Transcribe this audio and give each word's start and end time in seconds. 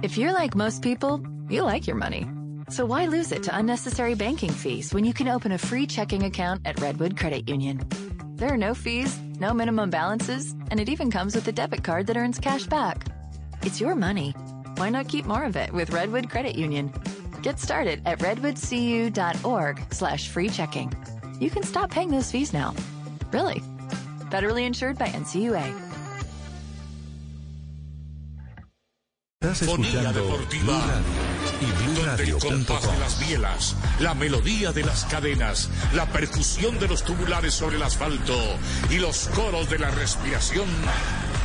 If 0.00 0.16
you're 0.16 0.32
like 0.32 0.54
most 0.54 0.82
people, 0.82 1.20
you 1.48 1.62
like 1.62 1.88
your 1.88 1.96
money. 1.96 2.24
So 2.70 2.86
why 2.86 3.06
lose 3.06 3.32
it 3.32 3.42
to 3.44 3.56
unnecessary 3.56 4.14
banking 4.14 4.52
fees 4.52 4.94
when 4.94 5.04
you 5.04 5.12
can 5.12 5.26
open 5.26 5.50
a 5.50 5.58
free 5.58 5.88
checking 5.88 6.22
account 6.22 6.62
at 6.64 6.78
Redwood 6.78 7.18
Credit 7.18 7.48
Union? 7.48 7.82
There 8.36 8.52
are 8.52 8.56
no 8.56 8.74
fees, 8.74 9.18
no 9.40 9.52
minimum 9.52 9.90
balances, 9.90 10.54
and 10.70 10.78
it 10.78 10.88
even 10.88 11.10
comes 11.10 11.34
with 11.34 11.48
a 11.48 11.52
debit 11.52 11.82
card 11.82 12.06
that 12.06 12.16
earns 12.16 12.38
cash 12.38 12.64
back. 12.66 13.08
It's 13.62 13.80
your 13.80 13.96
money. 13.96 14.30
Why 14.76 14.88
not 14.88 15.08
keep 15.08 15.26
more 15.26 15.42
of 15.42 15.56
it 15.56 15.72
with 15.72 15.90
Redwood 15.90 16.30
Credit 16.30 16.54
Union? 16.54 16.92
Get 17.42 17.58
started 17.58 18.00
at 18.06 18.20
redwoodcu.org 18.20 19.82
slash 19.92 20.28
free 20.28 20.48
checking. 20.48 20.92
You 21.40 21.50
can 21.50 21.64
stop 21.64 21.90
paying 21.90 22.10
those 22.10 22.30
fees 22.30 22.52
now. 22.52 22.72
Really. 23.32 23.62
Federally 24.30 24.64
insured 24.64 24.96
by 24.96 25.08
NCUA. 25.08 25.87
Estás 29.40 29.62
escuchando 29.62 30.12
Deportiva, 30.12 30.80
Blue 31.60 32.04
Radio 32.04 32.26
y 32.26 32.40
donde 32.40 32.62
el 32.64 32.66
compás 32.66 32.82
de 32.90 32.98
las 32.98 33.20
bielas, 33.20 33.76
la 34.00 34.12
melodía 34.14 34.72
de 34.72 34.82
las 34.82 35.04
cadenas, 35.04 35.70
la 35.94 36.06
percusión 36.06 36.76
de 36.80 36.88
los 36.88 37.04
tubulares 37.04 37.54
sobre 37.54 37.76
el 37.76 37.84
asfalto 37.84 38.36
y 38.90 38.96
los 38.96 39.28
coros 39.28 39.70
de 39.70 39.78
la 39.78 39.92
respiración 39.92 40.66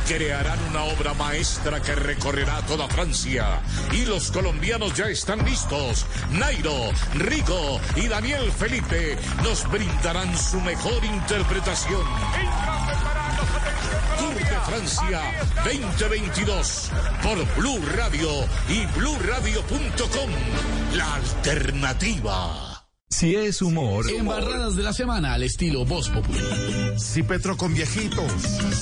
crearán 0.08 0.58
una 0.70 0.82
obra 0.82 1.14
maestra 1.14 1.80
que 1.80 1.94
recorrerá 1.94 2.62
toda 2.62 2.88
Francia. 2.88 3.60
Y 3.92 4.04
los 4.06 4.32
colombianos 4.32 4.92
ya 4.94 5.06
están 5.06 5.44
listos. 5.44 6.04
Nairo, 6.32 6.90
Rico 7.14 7.80
y 7.94 8.08
Daniel 8.08 8.50
Felipe 8.50 9.16
nos 9.44 9.70
brindarán 9.70 10.36
su 10.36 10.60
mejor 10.60 11.04
interpretación. 11.04 12.02
Tour 14.18 14.34
de 14.34 14.60
Francia 14.66 15.20
2022 15.64 16.90
por 17.22 17.56
Blue 17.56 17.80
Radio 17.96 18.28
y 18.68 18.86
BlueRadio.com. 18.98 20.30
La 20.94 21.14
alternativa. 21.14 22.73
Si 23.10 23.34
es 23.34 23.62
humor, 23.62 24.04
Embarradas 24.10 24.74
de 24.76 24.82
la 24.82 24.92
semana 24.92 25.34
al 25.34 25.44
estilo 25.44 25.84
Voz 25.84 26.10
Populi. 26.10 26.38
Si 26.98 27.22
Petro 27.22 27.56
con 27.56 27.72
viejitos 27.72 28.30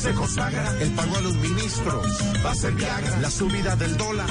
se 0.01 0.13
consagra, 0.15 0.75
el 0.81 0.91
pago 0.93 1.17
a 1.17 1.21
los 1.21 1.37
ministros 1.37 2.07
va 2.45 2.53
a 2.53 2.55
ser 2.55 2.73
Viagra, 2.73 3.21
la 3.21 3.31
subida 3.31 3.77
del 3.77 3.97
dólar 3.97 4.31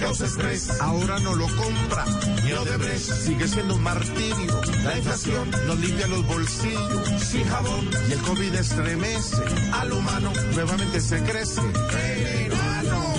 causa 0.00 0.26
estrés, 0.26 0.80
ahora 0.80 1.18
no 1.20 1.34
lo 1.34 1.46
compra 1.56 2.06
ni 2.44 2.52
Odebrecht, 2.52 3.12
sigue 3.12 3.46
siendo 3.46 3.74
un 3.74 3.82
martirio, 3.82 4.60
la 4.82 4.96
inflación 4.96 5.50
nos 5.66 5.78
limpia 5.78 6.06
los 6.06 6.26
bolsillos 6.26 7.20
sin 7.20 7.44
jabón. 7.44 7.90
Y 8.08 8.12
el 8.12 8.18
COVID 8.20 8.54
estremece 8.54 9.36
al 9.72 9.92
humano, 9.92 10.32
nuevamente 10.54 11.00
se 11.00 11.22
crece, 11.22 11.60
verano, 11.60 13.14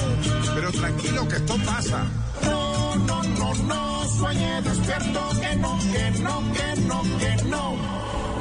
pero 0.55 0.71
tranquilo 0.71 1.27
que 1.27 1.35
esto 1.35 1.55
pasa. 1.65 2.09
No, 3.59 4.07
sueñe 4.07 4.61
despierto 4.61 5.29
que 5.39 5.55
no, 5.55 5.79
que 5.79 6.11
no, 6.19 6.53
que 6.53 6.81
no, 6.81 7.01
que 7.19 7.43
no, 7.45 7.75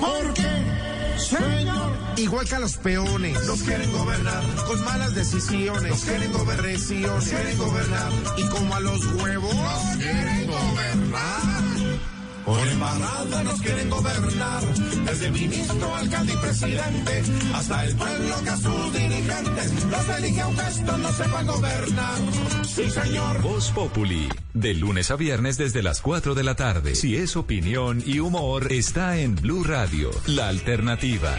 porque 0.01 0.81
Señor. 1.19 1.93
Igual 2.17 2.49
que 2.49 2.55
a 2.55 2.59
los 2.59 2.77
peones. 2.77 3.47
Nos 3.47 3.63
quieren 3.63 3.93
gobernar. 3.93 4.43
Con 4.67 4.85
malas 4.85 5.15
decisiones. 5.15 5.91
Nos 5.91 6.05
quieren 6.05 6.33
gobernar. 6.33 6.67
Nos 6.67 7.25
quieren 7.29 7.59
gobernar. 7.59 8.13
Y 8.37 8.43
como 8.49 8.75
a 8.75 8.81
los 8.81 9.07
huevos. 9.15 9.55
Nos 9.55 9.97
quieren 9.97 10.47
gobernar. 10.47 11.70
Por 12.51 12.67
embarrada 12.67 13.45
nos 13.45 13.61
quieren 13.61 13.89
gobernar. 13.89 14.75
Desde 15.05 15.31
ministro, 15.31 15.95
alcalde 15.95 16.33
y 16.33 16.37
presidente. 16.37 17.23
Hasta 17.55 17.85
el 17.85 17.95
pueblo 17.95 18.43
que 18.43 18.51
a 18.51 18.57
sus 18.57 18.93
dirigentes. 18.93 19.85
Los 19.85 20.09
elige 20.19 20.41
aunque 20.41 20.63
esto 20.67 20.99
no 20.99 21.13
sepa 21.13 21.43
gobernar. 21.45 22.19
Sí, 22.67 22.91
señor. 22.91 23.41
Voz 23.41 23.71
Populi, 23.71 24.29
de 24.53 24.75
lunes 24.75 25.13
a 25.13 25.17
viernes 25.17 25.59
desde 25.59 25.85
las 25.85 26.01
4 26.01 26.35
de 26.35 26.43
la 26.43 26.57
tarde. 26.57 26.97
Si 26.97 27.15
es 27.15 27.37
opinión 27.37 28.03
y 28.05 28.19
humor, 28.19 28.73
está 28.73 29.17
en 29.19 29.37
Blue 29.37 29.63
Radio, 29.63 30.11
la 30.27 30.49
alternativa. 30.49 31.33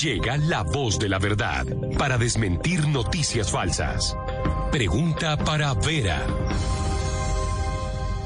Llega 0.00 0.38
la 0.38 0.62
voz 0.62 0.98
de 0.98 1.10
la 1.10 1.18
verdad 1.18 1.66
para 1.98 2.16
desmentir 2.16 2.88
noticias 2.88 3.50
falsas. 3.50 4.16
Pregunta 4.72 5.36
para 5.36 5.74
Vera. 5.74 6.24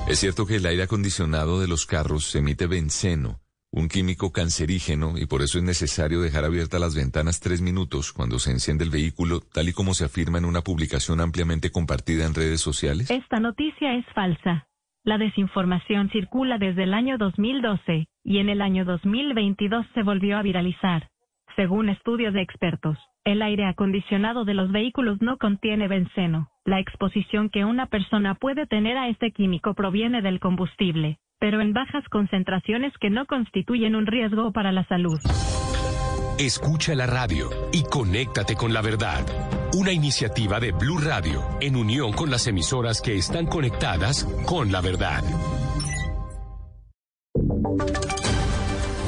Es 0.06 0.20
cierto 0.20 0.44
que 0.44 0.56
el 0.56 0.66
aire 0.66 0.82
acondicionado 0.82 1.60
de 1.60 1.66
los 1.66 1.86
carros 1.86 2.34
emite 2.36 2.66
benceno, 2.66 3.40
un 3.72 3.88
químico 3.88 4.32
cancerígeno, 4.32 5.16
y 5.16 5.24
por 5.24 5.40
eso 5.40 5.56
es 5.56 5.64
necesario 5.64 6.20
dejar 6.20 6.44
abiertas 6.44 6.78
las 6.78 6.94
ventanas 6.94 7.40
tres 7.40 7.62
minutos 7.62 8.12
cuando 8.12 8.38
se 8.38 8.50
enciende 8.50 8.84
el 8.84 8.90
vehículo, 8.90 9.40
tal 9.40 9.70
y 9.70 9.72
como 9.72 9.94
se 9.94 10.04
afirma 10.04 10.36
en 10.36 10.44
una 10.44 10.60
publicación 10.60 11.22
ampliamente 11.22 11.72
compartida 11.72 12.26
en 12.26 12.34
redes 12.34 12.60
sociales. 12.60 13.10
Esta 13.10 13.40
noticia 13.40 13.94
es 13.94 14.04
falsa. 14.14 14.68
La 15.04 15.16
desinformación 15.16 16.10
circula 16.10 16.58
desde 16.58 16.82
el 16.82 16.92
año 16.92 17.16
2012 17.16 18.06
y 18.24 18.38
en 18.38 18.50
el 18.50 18.60
año 18.60 18.84
2022 18.84 19.86
se 19.94 20.02
volvió 20.02 20.36
a 20.36 20.42
viralizar. 20.42 21.08
Según 21.56 21.88
estudios 21.88 22.34
de 22.34 22.42
expertos, 22.42 22.98
el 23.24 23.40
aire 23.40 23.66
acondicionado 23.66 24.44
de 24.44 24.54
los 24.54 24.72
vehículos 24.72 25.22
no 25.22 25.38
contiene 25.38 25.86
benceno. 25.86 26.50
La 26.64 26.80
exposición 26.80 27.48
que 27.48 27.64
una 27.64 27.86
persona 27.86 28.34
puede 28.34 28.66
tener 28.66 28.96
a 28.96 29.08
este 29.08 29.30
químico 29.30 29.74
proviene 29.74 30.20
del 30.20 30.40
combustible, 30.40 31.18
pero 31.38 31.60
en 31.60 31.72
bajas 31.72 32.04
concentraciones 32.10 32.92
que 33.00 33.10
no 33.10 33.26
constituyen 33.26 33.94
un 33.94 34.06
riesgo 34.06 34.52
para 34.52 34.72
la 34.72 34.84
salud. 34.86 35.18
Escucha 36.38 36.96
la 36.96 37.06
radio 37.06 37.48
y 37.72 37.84
conéctate 37.84 38.56
con 38.56 38.72
la 38.72 38.82
verdad. 38.82 39.24
Una 39.74 39.92
iniciativa 39.92 40.58
de 40.58 40.72
Blue 40.72 40.98
Radio 40.98 41.40
en 41.60 41.76
unión 41.76 42.12
con 42.12 42.30
las 42.30 42.48
emisoras 42.48 43.00
que 43.00 43.14
están 43.14 43.46
conectadas 43.46 44.24
con 44.46 44.72
la 44.72 44.80
verdad. 44.80 45.22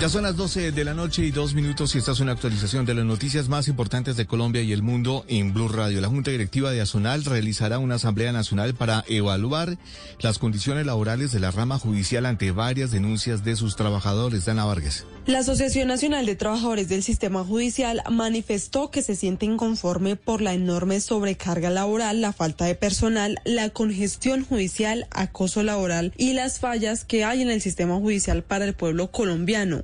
Ya 0.00 0.08
son 0.08 0.24
las 0.24 0.36
12 0.36 0.72
de 0.72 0.84
la 0.84 0.92
noche 0.92 1.24
y 1.24 1.30
dos 1.30 1.54
minutos 1.54 1.94
y 1.94 1.98
esta 1.98 2.12
es 2.12 2.20
una 2.20 2.32
actualización 2.32 2.84
de 2.84 2.94
las 2.94 3.04
noticias 3.04 3.48
más 3.48 3.68
importantes 3.68 4.16
de 4.16 4.26
Colombia 4.26 4.60
y 4.60 4.72
el 4.72 4.82
mundo 4.82 5.24
en 5.28 5.54
Blue 5.54 5.68
Radio. 5.68 6.00
La 6.00 6.08
Junta 6.08 6.32
Directiva 6.32 6.72
de 6.72 6.80
Azonal 6.80 7.24
realizará 7.24 7.78
una 7.78 7.94
asamblea 7.94 8.32
nacional 8.32 8.74
para 8.74 9.04
evaluar 9.08 9.78
las 10.20 10.38
condiciones 10.38 10.84
laborales 10.84 11.30
de 11.32 11.40
la 11.40 11.52
rama 11.52 11.78
judicial 11.78 12.26
ante 12.26 12.50
varias 12.50 12.90
denuncias 12.90 13.44
de 13.44 13.56
sus 13.56 13.76
trabajadores. 13.76 14.44
Dana 14.44 14.64
Vargas. 14.64 15.06
La 15.26 15.38
Asociación 15.38 15.88
Nacional 15.88 16.26
de 16.26 16.36
Trabajadores 16.36 16.90
del 16.90 17.02
Sistema 17.02 17.44
Judicial 17.44 18.02
manifestó 18.10 18.90
que 18.90 19.00
se 19.00 19.16
siente 19.16 19.46
inconforme 19.46 20.16
por 20.16 20.42
la 20.42 20.52
enorme 20.52 21.00
sobrecarga 21.00 21.70
laboral, 21.70 22.20
la 22.20 22.34
falta 22.34 22.66
de 22.66 22.74
personal, 22.74 23.40
la 23.44 23.70
congestión 23.70 24.44
judicial, 24.44 25.06
acoso 25.10 25.62
laboral 25.62 26.12
y 26.18 26.34
las 26.34 26.58
fallas 26.58 27.04
que 27.06 27.24
hay 27.24 27.40
en 27.40 27.50
el 27.50 27.62
sistema 27.62 27.96
judicial 27.96 28.42
para 28.42 28.66
el 28.66 28.74
pueblo 28.74 29.10
colombiano. 29.10 29.83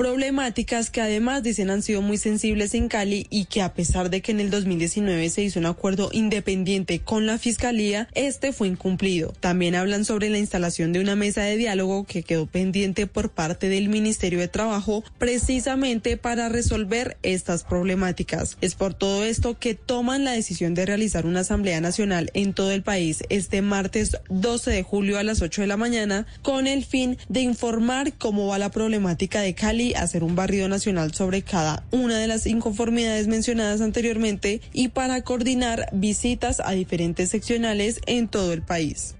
Problemáticas 0.00 0.88
que 0.88 1.02
además 1.02 1.42
dicen 1.42 1.68
han 1.68 1.82
sido 1.82 2.00
muy 2.00 2.16
sensibles 2.16 2.72
en 2.72 2.88
Cali 2.88 3.26
y 3.28 3.44
que 3.44 3.60
a 3.60 3.74
pesar 3.74 4.08
de 4.08 4.22
que 4.22 4.32
en 4.32 4.40
el 4.40 4.48
2019 4.48 5.28
se 5.28 5.42
hizo 5.42 5.58
un 5.58 5.66
acuerdo 5.66 6.08
independiente 6.10 7.00
con 7.00 7.26
la 7.26 7.36
Fiscalía, 7.36 8.08
este 8.14 8.54
fue 8.54 8.68
incumplido. 8.68 9.34
También 9.40 9.74
hablan 9.74 10.06
sobre 10.06 10.30
la 10.30 10.38
instalación 10.38 10.94
de 10.94 11.00
una 11.00 11.16
mesa 11.16 11.42
de 11.42 11.58
diálogo 11.58 12.04
que 12.04 12.22
quedó 12.22 12.46
pendiente 12.46 13.06
por 13.06 13.28
parte 13.28 13.68
del 13.68 13.90
Ministerio 13.90 14.38
de 14.38 14.48
Trabajo 14.48 15.04
precisamente 15.18 16.16
para 16.16 16.48
resolver 16.48 17.18
estas 17.22 17.64
problemáticas. 17.64 18.56
Es 18.62 18.76
por 18.76 18.94
todo 18.94 19.26
esto 19.26 19.58
que 19.58 19.74
toman 19.74 20.24
la 20.24 20.32
decisión 20.32 20.72
de 20.72 20.86
realizar 20.86 21.26
una 21.26 21.40
Asamblea 21.40 21.82
Nacional 21.82 22.30
en 22.32 22.54
todo 22.54 22.70
el 22.70 22.82
país 22.82 23.22
este 23.28 23.60
martes 23.60 24.16
12 24.30 24.70
de 24.70 24.82
julio 24.82 25.18
a 25.18 25.24
las 25.24 25.42
8 25.42 25.60
de 25.60 25.66
la 25.66 25.76
mañana 25.76 26.26
con 26.40 26.66
el 26.66 26.86
fin 26.86 27.18
de 27.28 27.42
informar 27.42 28.14
cómo 28.14 28.46
va 28.46 28.58
la 28.58 28.70
problemática 28.70 29.42
de 29.42 29.54
Cali, 29.54 29.89
hacer 29.94 30.24
un 30.24 30.34
barrido 30.34 30.68
nacional 30.68 31.14
sobre 31.14 31.42
cada 31.42 31.84
una 31.90 32.18
de 32.18 32.26
las 32.26 32.46
inconformidades 32.46 33.26
mencionadas 33.26 33.80
anteriormente 33.80 34.60
y 34.72 34.88
para 34.88 35.22
coordinar 35.22 35.88
visitas 35.92 36.60
a 36.60 36.72
diferentes 36.72 37.30
seccionales 37.30 38.00
en 38.06 38.28
todo 38.28 38.52
el 38.52 38.62
país. 38.62 39.14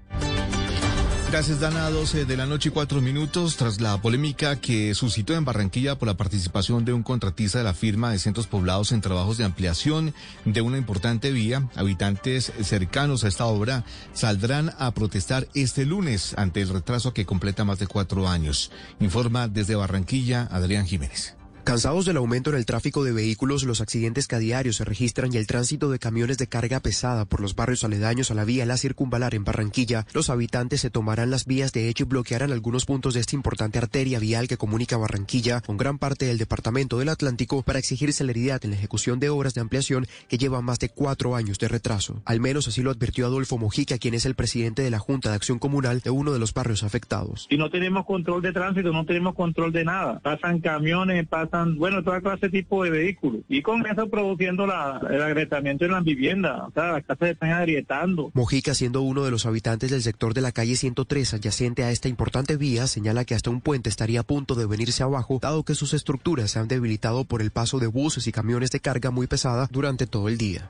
Gracias, 1.31 1.61
Dana. 1.61 1.89
12 1.89 2.25
de 2.25 2.35
la 2.35 2.45
noche 2.45 2.67
y 2.67 2.71
cuatro 2.73 2.99
minutos. 2.99 3.55
Tras 3.55 3.79
la 3.79 4.01
polémica 4.01 4.57
que 4.57 4.93
suscitó 4.93 5.33
en 5.33 5.45
Barranquilla 5.45 5.97
por 5.97 6.09
la 6.09 6.17
participación 6.17 6.83
de 6.83 6.91
un 6.91 7.03
contratista 7.03 7.57
de 7.57 7.63
la 7.63 7.73
firma 7.73 8.11
de 8.11 8.19
centros 8.19 8.47
poblados 8.47 8.91
en 8.91 8.99
trabajos 8.99 9.37
de 9.37 9.45
ampliación 9.45 10.13
de 10.43 10.59
una 10.59 10.77
importante 10.77 11.31
vía, 11.31 11.69
habitantes 11.77 12.51
cercanos 12.61 13.23
a 13.23 13.29
esta 13.29 13.45
obra 13.45 13.85
saldrán 14.11 14.73
a 14.77 14.91
protestar 14.91 15.47
este 15.53 15.85
lunes 15.85 16.33
ante 16.37 16.61
el 16.61 16.67
retraso 16.67 17.13
que 17.13 17.25
completa 17.25 17.63
más 17.63 17.79
de 17.79 17.87
cuatro 17.87 18.27
años. 18.27 18.69
Informa 18.99 19.47
desde 19.47 19.75
Barranquilla 19.75 20.49
Adrián 20.51 20.85
Jiménez. 20.85 21.40
Cansados 21.63 22.05
del 22.05 22.17
aumento 22.17 22.49
en 22.49 22.55
el 22.55 22.65
tráfico 22.65 23.03
de 23.03 23.11
vehículos, 23.11 23.63
los 23.63 23.81
accidentes 23.81 24.27
que 24.27 24.35
a 24.35 24.63
se 24.73 24.83
registran 24.83 25.31
y 25.31 25.37
el 25.37 25.45
tránsito 25.45 25.89
de 25.89 25.99
camiones 25.99 26.39
de 26.39 26.47
carga 26.47 26.79
pesada 26.79 27.25
por 27.25 27.39
los 27.39 27.55
barrios 27.55 27.83
aledaños 27.83 28.31
a 28.31 28.33
la 28.33 28.45
vía 28.45 28.65
La 28.65 28.77
Circunvalar 28.77 29.35
en 29.35 29.43
Barranquilla, 29.43 30.07
los 30.13 30.29
habitantes 30.31 30.81
se 30.81 30.89
tomarán 30.89 31.29
las 31.29 31.45
vías 31.45 31.71
de 31.71 31.87
hecho 31.87 32.03
y 32.03 32.07
bloquearán 32.07 32.51
algunos 32.51 32.85
puntos 32.85 33.13
de 33.13 33.19
esta 33.19 33.35
importante 33.35 33.77
arteria 33.77 34.19
vial 34.19 34.47
que 34.47 34.57
comunica 34.57 34.97
Barranquilla 34.97 35.61
con 35.61 35.77
gran 35.77 35.99
parte 35.99 36.25
del 36.25 36.39
departamento 36.39 36.97
del 36.97 37.09
Atlántico 37.09 37.61
para 37.61 37.79
exigir 37.79 38.11
celeridad 38.11 38.63
en 38.65 38.71
la 38.71 38.77
ejecución 38.77 39.19
de 39.19 39.29
obras 39.29 39.53
de 39.53 39.61
ampliación 39.61 40.07
que 40.27 40.39
llevan 40.39 40.65
más 40.65 40.79
de 40.79 40.89
cuatro 40.89 41.35
años 41.35 41.59
de 41.59 41.67
retraso. 41.67 42.21
Al 42.25 42.39
menos 42.39 42.67
así 42.67 42.81
lo 42.81 42.89
advirtió 42.89 43.27
Adolfo 43.27 43.59
Mojica, 43.59 43.99
quien 43.99 44.15
es 44.15 44.25
el 44.25 44.35
presidente 44.35 44.81
de 44.81 44.89
la 44.89 44.99
Junta 44.99 45.29
de 45.29 45.35
Acción 45.35 45.59
Comunal 45.59 45.99
de 45.99 46.09
uno 46.09 46.33
de 46.33 46.39
los 46.39 46.53
barrios 46.53 46.83
afectados. 46.83 47.47
Si 47.49 47.57
no 47.57 47.69
tenemos 47.69 48.05
control 48.05 48.41
de 48.41 48.51
tránsito, 48.51 48.91
no 48.91 49.05
tenemos 49.05 49.35
control 49.35 49.71
de 49.71 49.85
nada. 49.85 50.19
Pasan 50.19 50.59
camiones, 50.59 51.27
pasan, 51.27 51.50
bueno, 51.77 52.03
toda 52.03 52.21
clase 52.21 52.49
tipo 52.49 52.83
de 52.83 52.89
vehículos. 52.89 53.41
Y 53.49 53.61
con 53.61 53.85
eso 53.85 54.09
produciendo 54.09 54.65
la, 54.65 55.01
el 55.09 55.21
agrietamiento 55.21 55.85
en 55.85 55.91
las 55.91 56.03
viviendas. 56.03 56.61
O 56.67 56.71
sea, 56.71 56.93
las 56.93 57.05
casas 57.05 57.29
están 57.29 57.51
agrietando. 57.51 58.31
Mojica, 58.33 58.73
siendo 58.73 59.01
uno 59.01 59.23
de 59.23 59.31
los 59.31 59.45
habitantes 59.45 59.91
del 59.91 60.01
sector 60.01 60.33
de 60.33 60.41
la 60.41 60.51
calle 60.51 60.75
103 60.75 61.33
adyacente 61.33 61.83
a 61.83 61.91
esta 61.91 62.07
importante 62.07 62.57
vía, 62.57 62.87
señala 62.87 63.25
que 63.25 63.35
hasta 63.35 63.49
un 63.49 63.61
puente 63.61 63.89
estaría 63.89 64.21
a 64.21 64.23
punto 64.23 64.55
de 64.55 64.65
venirse 64.65 65.03
abajo, 65.03 65.39
dado 65.41 65.63
que 65.63 65.75
sus 65.75 65.93
estructuras 65.93 66.51
se 66.51 66.59
han 66.59 66.67
debilitado 66.67 67.25
por 67.25 67.41
el 67.41 67.51
paso 67.51 67.79
de 67.79 67.87
buses 67.87 68.27
y 68.27 68.31
camiones 68.31 68.71
de 68.71 68.79
carga 68.79 69.11
muy 69.11 69.27
pesada 69.27 69.67
durante 69.71 70.07
todo 70.07 70.29
el 70.29 70.37
día. 70.37 70.69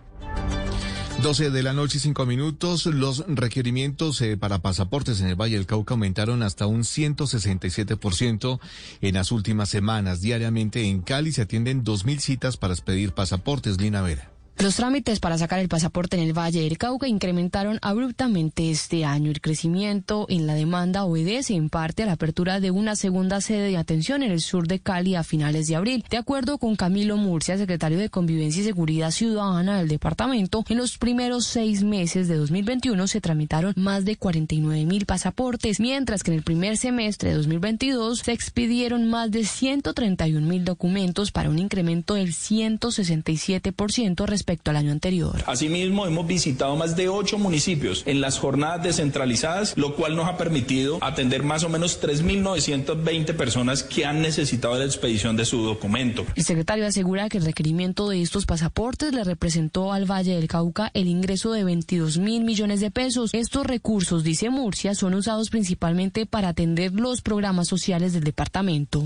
12 1.21 1.51
de 1.51 1.61
la 1.61 1.73
noche 1.73 1.99
y 1.99 2.01
5 2.01 2.25
minutos. 2.25 2.87
Los 2.87 3.23
requerimientos 3.27 4.19
eh, 4.21 4.37
para 4.37 4.59
pasaportes 4.59 5.21
en 5.21 5.27
el 5.27 5.39
Valle 5.39 5.55
del 5.55 5.67
Cauca 5.67 5.93
aumentaron 5.93 6.41
hasta 6.41 6.65
un 6.65 6.81
167% 6.81 8.59
en 9.01 9.13
las 9.13 9.31
últimas 9.31 9.69
semanas. 9.69 10.21
Diariamente 10.21 10.83
en 10.83 11.01
Cali 11.01 11.31
se 11.31 11.43
atienden 11.43 11.83
2.000 11.83 12.19
citas 12.19 12.57
para 12.57 12.73
expedir 12.73 13.11
pasaportes. 13.13 13.79
Lina 13.79 14.01
Vera. 14.01 14.31
Los 14.61 14.75
trámites 14.75 15.19
para 15.19 15.39
sacar 15.39 15.57
el 15.57 15.69
pasaporte 15.69 16.17
en 16.17 16.21
el 16.21 16.37
Valle 16.37 16.61
del 16.61 16.77
Cauca 16.77 17.07
incrementaron 17.07 17.79
abruptamente 17.81 18.69
este 18.69 19.05
año. 19.05 19.31
El 19.31 19.41
crecimiento 19.41 20.27
en 20.29 20.45
la 20.45 20.53
demanda 20.53 21.03
obedece 21.03 21.55
en 21.55 21.69
parte 21.69 22.03
a 22.03 22.05
la 22.05 22.11
apertura 22.11 22.59
de 22.59 22.69
una 22.69 22.95
segunda 22.95 23.41
sede 23.41 23.69
de 23.69 23.77
atención 23.77 24.21
en 24.21 24.29
el 24.29 24.39
sur 24.39 24.67
de 24.67 24.79
Cali 24.79 25.15
a 25.15 25.23
finales 25.23 25.65
de 25.67 25.77
abril. 25.77 26.05
De 26.11 26.17
acuerdo 26.17 26.59
con 26.59 26.75
Camilo 26.75 27.17
Murcia, 27.17 27.57
secretario 27.57 27.97
de 27.97 28.09
Convivencia 28.09 28.61
y 28.61 28.65
Seguridad 28.65 29.09
Ciudadana 29.09 29.79
del 29.79 29.87
departamento, 29.87 30.63
en 30.69 30.77
los 30.77 30.99
primeros 30.99 31.47
seis 31.47 31.81
meses 31.83 32.27
de 32.27 32.35
2021 32.35 33.07
se 33.07 33.19
tramitaron 33.19 33.73
más 33.77 34.05
de 34.05 34.15
49 34.15 34.85
mil 34.85 35.07
pasaportes, 35.07 35.79
mientras 35.79 36.21
que 36.21 36.29
en 36.29 36.37
el 36.37 36.43
primer 36.43 36.77
semestre 36.77 37.31
de 37.31 37.37
2022 37.37 38.19
se 38.19 38.31
expidieron 38.31 39.09
más 39.09 39.31
de 39.31 39.43
131 39.43 40.45
mil 40.45 40.65
documentos 40.65 41.31
para 41.31 41.49
un 41.49 41.57
incremento 41.57 42.13
del 42.13 42.33
167% 42.33 44.27
respecto 44.27 44.50
respecto 44.51 44.71
al 44.71 44.77
año 44.77 44.91
anterior. 44.91 45.41
Asimismo, 45.47 46.05
hemos 46.05 46.27
visitado 46.27 46.75
más 46.75 46.97
de 46.97 47.07
ocho 47.07 47.37
municipios 47.37 48.03
en 48.05 48.19
las 48.19 48.37
jornadas 48.37 48.83
descentralizadas, 48.83 49.77
lo 49.77 49.95
cual 49.95 50.17
nos 50.17 50.27
ha 50.27 50.35
permitido 50.35 50.97
atender 51.01 51.43
más 51.43 51.63
o 51.63 51.69
menos 51.69 52.01
3.920 52.01 53.33
personas 53.37 53.83
que 53.83 54.05
han 54.05 54.21
necesitado 54.21 54.77
la 54.77 54.83
expedición 54.83 55.37
de 55.37 55.45
su 55.45 55.63
documento. 55.63 56.25
El 56.35 56.43
secretario 56.43 56.85
asegura 56.85 57.29
que 57.29 57.37
el 57.37 57.45
requerimiento 57.45 58.09
de 58.09 58.21
estos 58.21 58.45
pasaportes 58.45 59.13
le 59.13 59.23
representó 59.23 59.93
al 59.93 60.09
Valle 60.09 60.35
del 60.35 60.49
Cauca 60.49 60.91
el 60.93 61.07
ingreso 61.07 61.53
de 61.53 61.63
22 61.63 62.17
mil 62.17 62.43
millones 62.43 62.81
de 62.81 62.91
pesos. 62.91 63.29
Estos 63.33 63.65
recursos, 63.65 64.25
dice 64.25 64.49
Murcia, 64.49 64.95
son 64.95 65.13
usados 65.13 65.49
principalmente 65.49 66.25
para 66.25 66.49
atender 66.49 66.91
los 66.91 67.21
programas 67.21 67.69
sociales 67.69 68.11
del 68.11 68.25
departamento. 68.25 69.01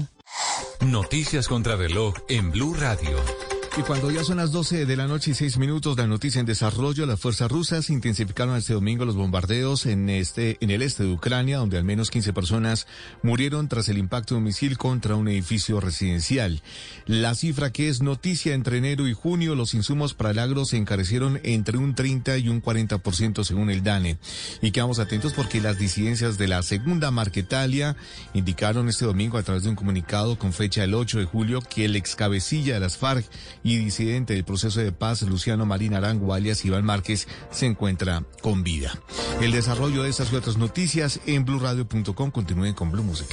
Noticias 0.82 1.48
contra 1.48 1.76
reloj 1.76 2.16
en 2.30 2.50
Blue 2.50 2.74
Radio. 2.74 3.55
Y 3.78 3.82
cuando 3.82 4.10
ya 4.10 4.24
son 4.24 4.38
las 4.38 4.54
12 4.54 4.86
de 4.86 4.96
la 4.96 5.06
noche 5.06 5.32
y 5.32 5.34
6 5.34 5.58
minutos, 5.58 5.98
la 5.98 6.08
noticia 6.08 6.40
en 6.40 6.46
desarrollo, 6.46 7.06
las 7.06 7.20
fuerzas 7.20 7.52
rusas 7.52 7.90
intensificaron 7.90 8.56
este 8.56 8.72
domingo 8.72 9.04
los 9.04 9.18
bombardeos 9.18 9.86
en 9.86 10.10
este, 10.10 10.58
en 10.62 10.70
el 10.70 10.82
este 10.82 11.04
de 11.04 11.12
Ucrania, 11.12 11.58
donde 11.58 11.78
al 11.78 11.84
menos 11.84 12.10
15 12.10 12.32
personas 12.32 12.88
murieron 13.22 13.68
tras 13.68 13.90
el 13.90 13.98
impacto 13.98 14.34
de 14.34 14.38
un 14.38 14.46
misil 14.46 14.78
contra 14.78 15.18
un 15.18 15.28
edificio 15.28 15.82
residencial. 15.82 16.62
La 17.06 17.36
cifra 17.36 17.74
que 17.74 17.90
es 17.90 18.02
noticia 18.02 18.54
entre 18.54 18.78
enero 18.78 19.10
y 19.10 19.14
junio, 19.14 19.56
los 19.56 19.74
insumos 19.74 20.14
para 20.14 20.32
el 20.32 20.40
agro 20.40 20.64
se 20.64 20.78
encarecieron 20.78 21.42
entre 21.44 21.78
un 21.78 21.96
30 21.96 22.38
y 22.38 22.48
un 22.48 22.62
40% 22.62 23.44
según 23.44 23.70
el 23.70 23.84
DANE. 23.84 24.18
Y 24.62 24.72
quedamos 24.72 25.00
atentos 25.00 25.34
porque 25.34 25.60
las 25.60 25.78
disidencias 25.78 26.38
de 26.38 26.48
la 26.48 26.64
segunda 26.64 27.12
Marquetalia 27.12 27.98
indicaron 28.34 28.88
este 28.88 29.04
domingo 29.04 29.38
a 29.38 29.44
través 29.44 29.64
de 29.64 29.70
un 29.70 29.76
comunicado 29.76 30.40
con 30.40 30.54
fecha 30.54 30.80
del 30.80 30.94
8 30.94 31.20
de 31.20 31.26
julio 31.26 31.60
que 31.62 31.84
el 31.84 31.98
excabecilla 31.98 32.76
de 32.76 32.80
las 32.80 32.96
FARC 32.96 33.26
y 33.66 33.78
disidente 33.78 34.36
del 34.36 34.46
proceso 34.46 34.80
de 34.80 34.92
paz, 34.92 35.24
Luciano 35.24 35.66
Marín 35.66 35.96
Arango, 35.96 36.36
alias 36.36 36.64
Iván 36.66 36.86
Márquez, 36.86 37.28
se 37.50 37.66
encuentra 37.66 38.24
con 38.44 38.64
vida. 38.64 38.94
El 39.42 39.52
desarrollo 39.52 40.04
de 40.04 40.12
estas 40.12 40.32
y 40.32 40.36
otras 40.36 40.58
noticias 40.58 41.20
en 41.26 41.46
blurradio.com. 41.46 42.30
Continúen 42.30 42.76
con 42.76 42.92
Blue 42.92 43.04
Music. 43.04 43.28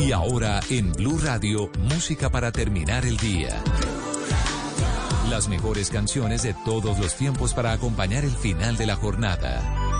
Y 0.00 0.12
ahora 0.12 0.60
en 0.70 0.92
Blue 0.92 1.18
Radio, 1.18 1.68
música 1.90 2.30
para 2.30 2.52
terminar 2.52 3.04
el 3.04 3.16
día. 3.16 3.60
Las 5.30 5.48
mejores 5.48 5.90
canciones 5.90 6.44
de 6.44 6.54
todos 6.64 6.96
los 7.00 7.16
tiempos 7.16 7.54
para 7.54 7.72
acompañar 7.72 8.24
el 8.24 8.30
final 8.30 8.76
de 8.76 8.86
la 8.86 8.94
jornada. 8.94 9.96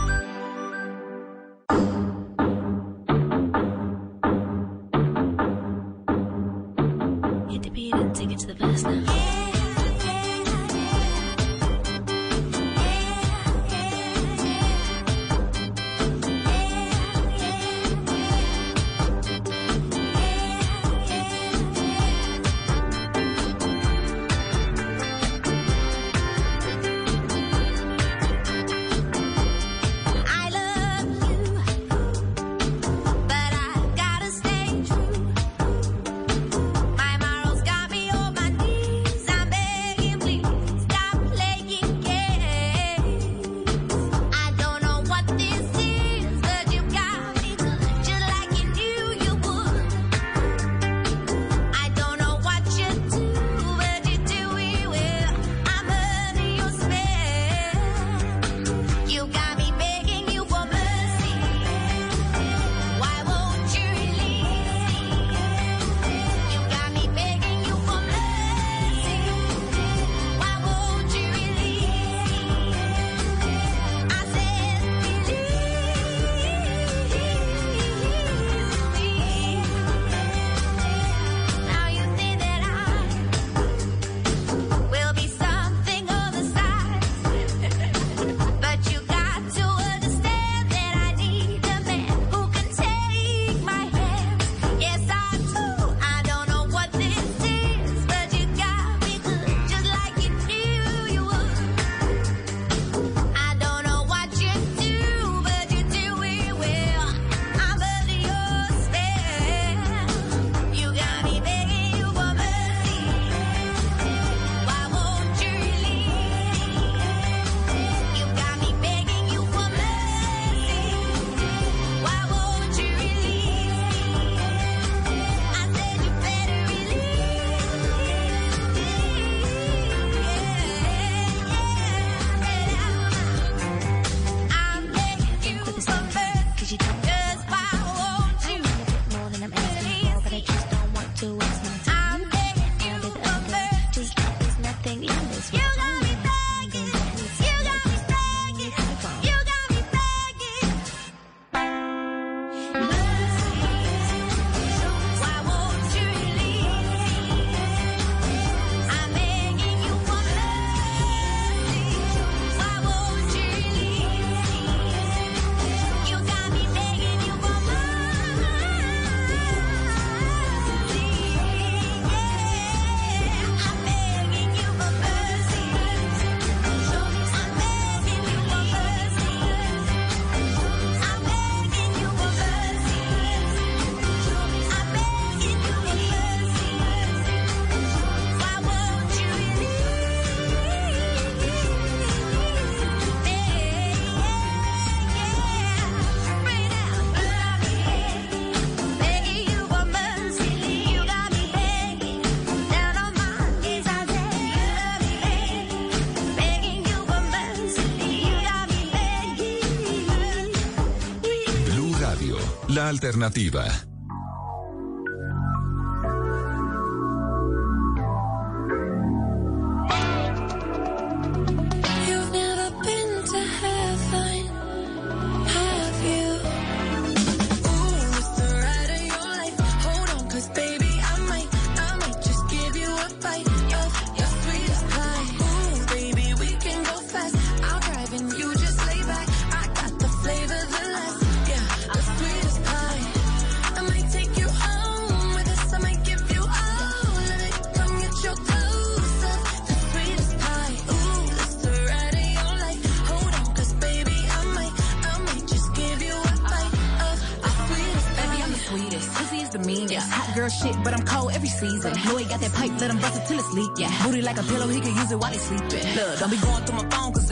alternativa. 212.96 213.85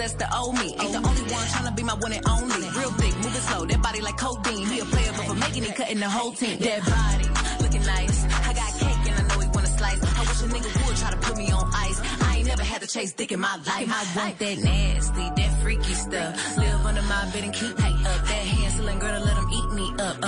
that's 0.05 0.17
the 0.21 0.29
old 0.37 0.55
me. 0.61 0.69
Ain't 0.81 0.93
the 0.93 1.01
only 1.01 1.25
one 1.33 1.47
trying 1.49 1.65
to 1.65 1.73
be 1.73 1.83
my 1.83 1.95
one 1.95 2.13
and 2.13 2.25
only. 2.29 2.69
Real 2.77 2.93
thick, 3.01 3.15
moving 3.25 3.45
slow, 3.49 3.65
that 3.65 3.81
body 3.81 4.01
like 4.03 4.19
codeine. 4.19 4.67
He 4.67 4.81
a 4.81 4.85
player, 4.85 5.13
but 5.17 5.25
for 5.29 5.35
making 5.35 5.65
it, 5.65 5.75
cutting 5.77 6.01
the 6.01 6.11
whole 6.11 6.33
team. 6.33 6.59
That 6.61 6.81
body, 6.85 7.27
looking 7.63 7.85
nice. 7.87 8.19
I 8.49 8.53
got 8.53 8.71
cake 8.85 9.03
and 9.09 9.17
I 9.21 9.23
know 9.29 9.41
he 9.41 9.49
wanna 9.49 9.73
slice. 9.79 10.01
I 10.19 10.21
wish 10.29 10.41
a 10.45 10.49
nigga 10.55 10.71
would 10.87 10.97
try 10.97 11.11
to 11.11 11.17
put 11.17 11.37
me 11.39 11.51
on 11.51 11.65
ice. 11.73 11.99
I 12.21 12.37
ain't 12.37 12.47
never 12.47 12.65
had 12.65 12.83
to 12.83 12.89
chase 12.89 13.13
dick 13.15 13.33
in 13.33 13.41
my 13.41 13.57
life. 13.57 13.89
I 13.89 14.03
want 14.17 14.39
that 14.39 14.59
nasty, 14.59 15.27
that 15.39 15.51
freaky 15.63 15.95
stuff. 15.95 16.59
Live 16.59 16.85
under 16.85 17.03
my 17.03 17.23
bed 17.33 17.45
and 17.45 17.55
keep 17.55 17.75
tight 17.77 17.99
up. 18.13 18.21
That 18.29 18.45
hand 18.55 18.65
girl 19.01 19.19
to 19.19 19.25
let 19.25 19.37
him 19.37 19.49
eat 19.53 19.71
me 19.73 19.87
up. 19.99 20.24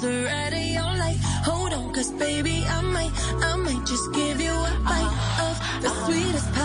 The 0.00 0.28
your 0.74 0.92
life. 0.98 1.16
Hold 1.44 1.72
on, 1.72 1.92
cause 1.92 2.10
baby, 2.12 2.64
I 2.66 2.80
might, 2.82 3.12
I 3.42 3.56
might 3.56 3.86
just 3.86 4.12
give 4.12 4.40
you 4.40 4.52
a 4.52 4.72
bite 4.84 5.16
of 5.46 5.82
the 5.82 5.90
sweetest 6.04 6.55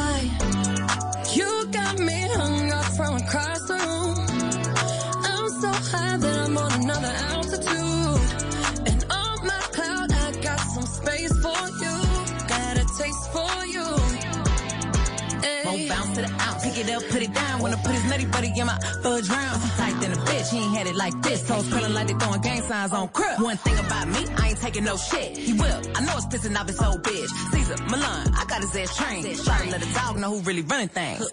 it 17.32 17.36
down. 17.36 17.62
Wanna 17.62 17.78
put 17.78 17.92
his 17.92 18.06
nutty 18.10 18.26
buddy 18.26 18.52
in 18.60 18.66
my 18.66 18.78
fudge 19.04 19.30
round. 19.30 19.62
Tight 19.78 20.00
than 20.02 20.12
a 20.12 20.16
bitch, 20.16 20.50
he 20.52 20.60
ain't 20.60 20.78
had 20.78 20.88
it 20.88 20.96
like 20.96 21.22
this. 21.22 21.48
Toes 21.48 21.68
curling 21.72 21.94
like 21.94 22.08
they 22.08 22.14
throwing 22.14 22.42
gang 22.42 22.62
signs 22.62 22.94
on 22.94 23.08
crib. 23.10 23.40
One 23.42 23.58
thing 23.58 23.78
about 23.80 24.08
me, 24.08 24.26
I 24.38 24.50
ain't 24.50 24.60
taking 24.60 24.84
no 24.84 24.98
shit. 24.98 25.38
He 25.38 25.54
will. 25.54 25.82
I 25.96 26.02
know 26.06 26.14
it's 26.18 26.26
pissing 26.28 26.58
off 26.60 26.68
his 26.68 26.82
old 26.82 27.04
bitch. 27.04 27.30
Caesar, 27.52 27.76
Milan, 27.90 28.34
I 28.36 28.46
got 28.46 28.62
his 28.62 28.76
ass 28.76 28.96
trained. 28.96 29.26
Try 29.44 29.66
to 29.66 29.72
let 29.72 29.82
a 29.86 29.94
dog 29.94 30.18
know 30.18 30.32
who 30.32 30.42
really 30.42 30.62
running 30.62 30.90
things. 30.90 31.30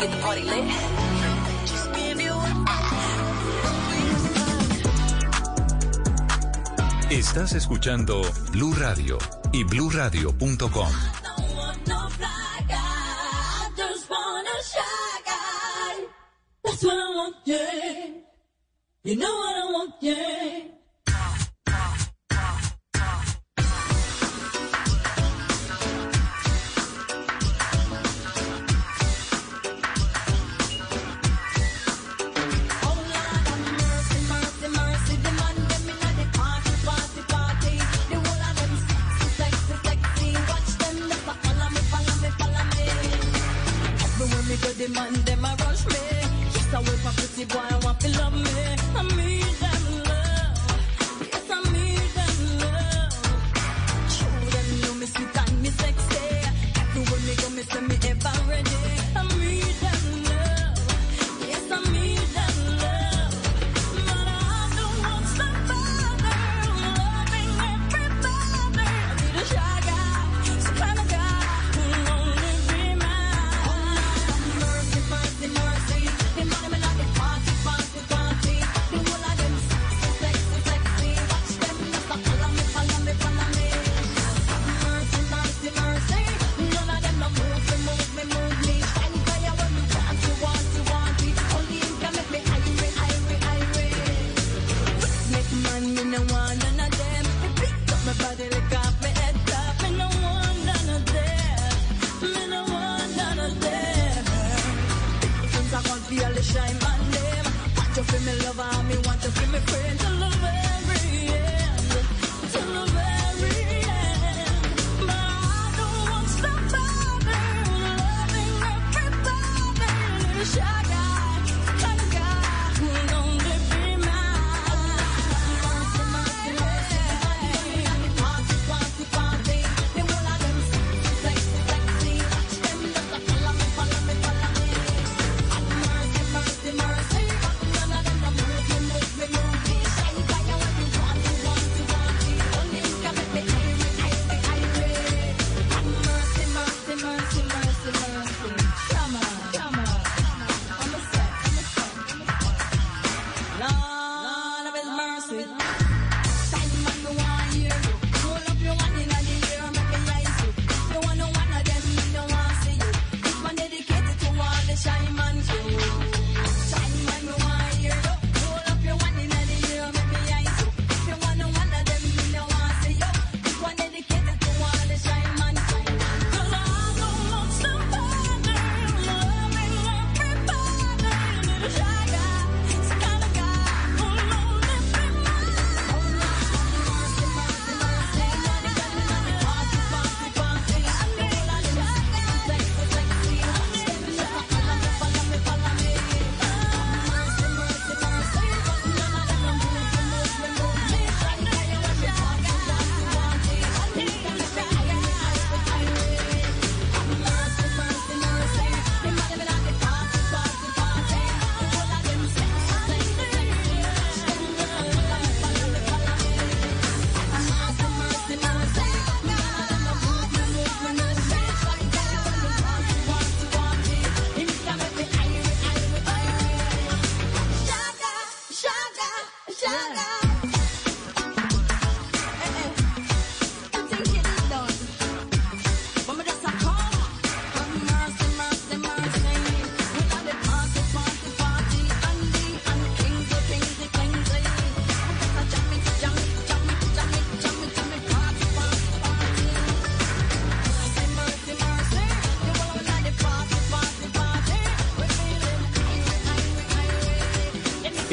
Get 0.00 0.10
the 0.10 0.16
party 0.22 0.42
lit. 0.42 0.64
Just 1.66 1.92
give 1.94 2.20
you 2.20 2.32
a 2.32 2.50
Estás 7.10 7.52
escuchando 7.54 8.22
Blue 8.52 8.72
Radio 8.74 9.18
y 9.52 9.64
bluradio.com. 9.64 10.92
That's 16.62 16.84
what 16.84 16.94
I 16.94 17.10
want, 17.14 17.36
yeah. 17.44 18.06
You 19.02 19.16
know 19.16 19.34
what 19.34 19.56
I 19.56 19.72
want, 19.72 19.94
yeah. 20.00 20.79
Man 44.94 45.12
them 45.24 45.44
a 45.44 45.56
rush 45.62 45.86
me. 45.86 45.94
Yes, 46.54 46.74
I 46.74 46.78
wait 46.78 47.00
for 47.04 47.12
pretty 47.18 47.44
boy, 47.44 47.60
I 47.60 47.78
want 47.84 48.00
to 48.00 48.08
love 48.18 48.34
me. 48.34 48.76
I 48.96 49.02
need 49.16 49.39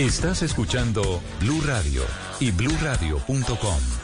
Estás 0.07 0.41
escuchando 0.41 1.21
Blue 1.41 1.61
Radio 1.65 2.01
y 2.39 2.51
bluradio.com. 2.51 3.96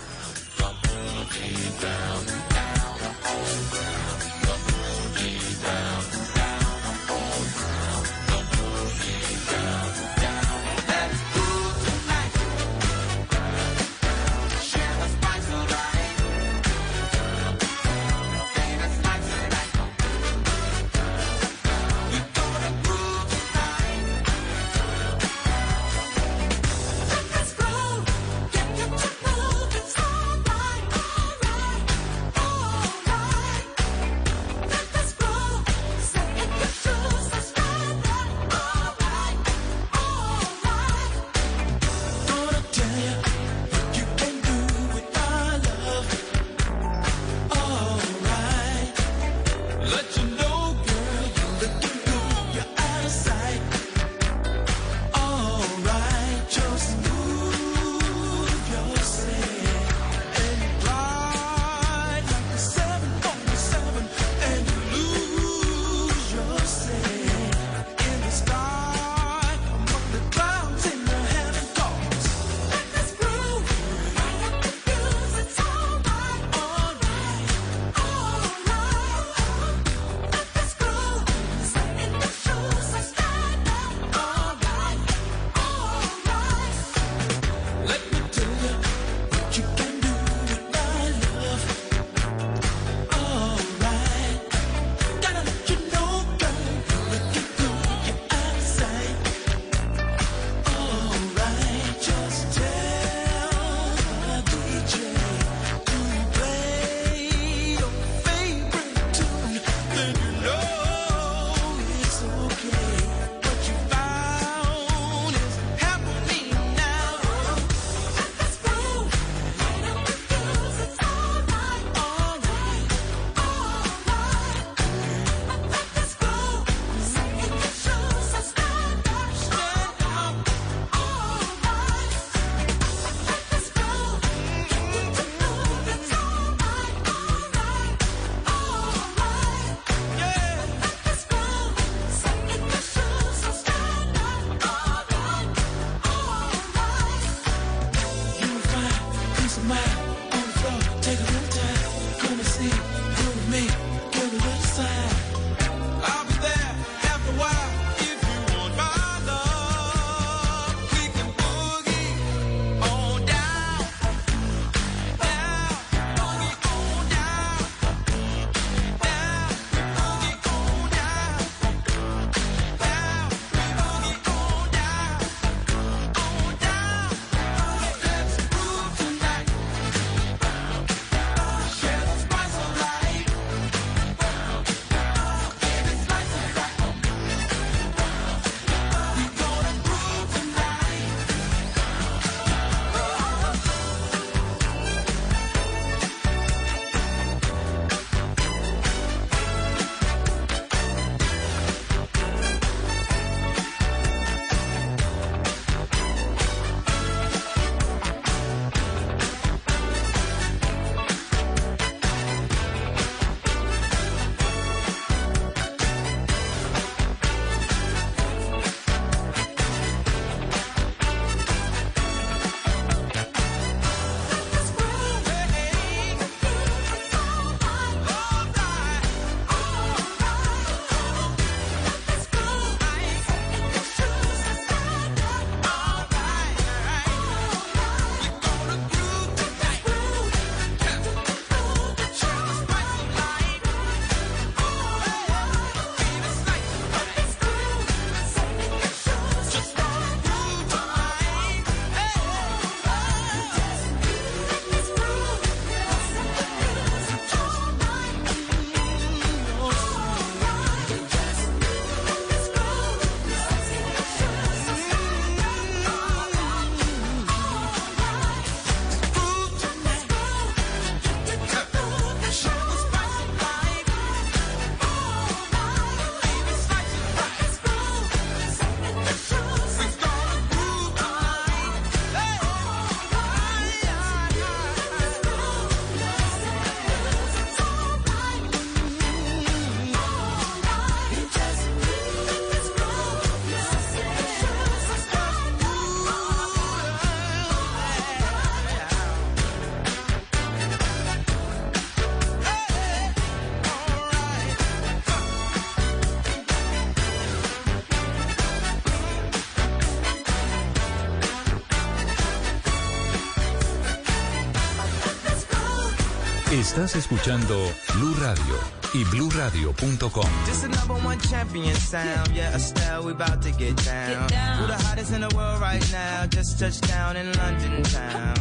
Estás 316.53 316.95
escuchando 316.95 317.55
Blue 317.95 318.13
Radio 318.19 318.59
y 318.93 319.03
bluradio.com. 319.05 320.29
Just 320.45 320.63
another 320.63 321.03
one 321.03 321.17
champion 321.17 321.73
sound. 321.77 322.31
Yeah, 322.31 322.55
Estelle, 322.55 323.03
we 323.03 323.11
about 323.11 323.41
to 323.41 323.49
get 323.57 323.75
down. 323.83 324.29
Who 324.59 324.67
the 324.67 324.77
hottest 324.85 325.13
in 325.13 325.21
the 325.21 325.35
world 325.35 325.59
right 325.59 325.83
now? 325.91 326.27
Just 326.27 326.59
touched 326.59 326.87
down 326.87 327.17
in 327.17 327.25
London 327.33 327.81
town. 327.81 328.35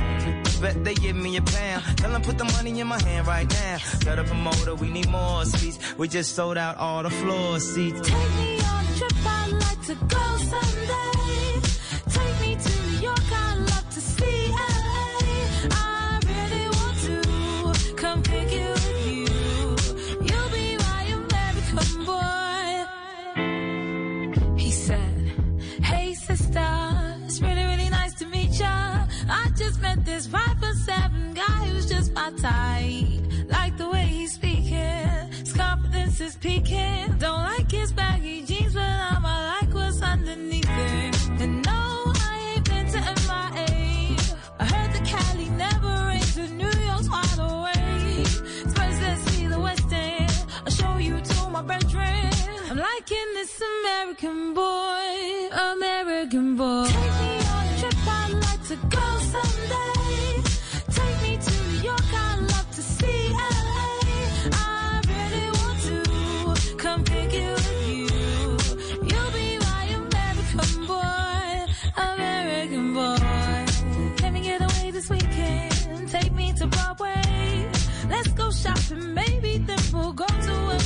Bet 0.61 0.85
they 0.85 0.92
give 0.92 1.16
me 1.16 1.38
a 1.38 1.42
pound. 1.42 1.85
Tell 1.96 2.11
them 2.11 2.20
put 2.20 2.37
the 2.37 2.44
money 2.44 2.79
in 2.79 2.87
my 2.87 3.01
hand 3.03 3.27
right 3.27 3.48
now. 3.48 3.79
Got 4.05 4.18
a 4.18 4.25
promoter, 4.25 4.75
we 4.75 4.90
need 4.90 5.09
more 5.09 5.46
seats. 5.46 5.79
We 5.96 6.07
just 6.07 6.35
sold 6.37 6.59
out 6.59 6.77
all 6.77 7.03
the 7.03 7.11
floor 7.11 7.61
seats. 7.61 7.98
Take 8.03 8.35
me 8.37 8.61
on 8.61 8.85
a 8.85 8.98
trip, 8.98 9.12
I'd 9.25 9.53
like 9.53 9.87
to 9.87 9.94
go 9.94 10.37
someday. 10.37 11.02
Just 32.42 33.12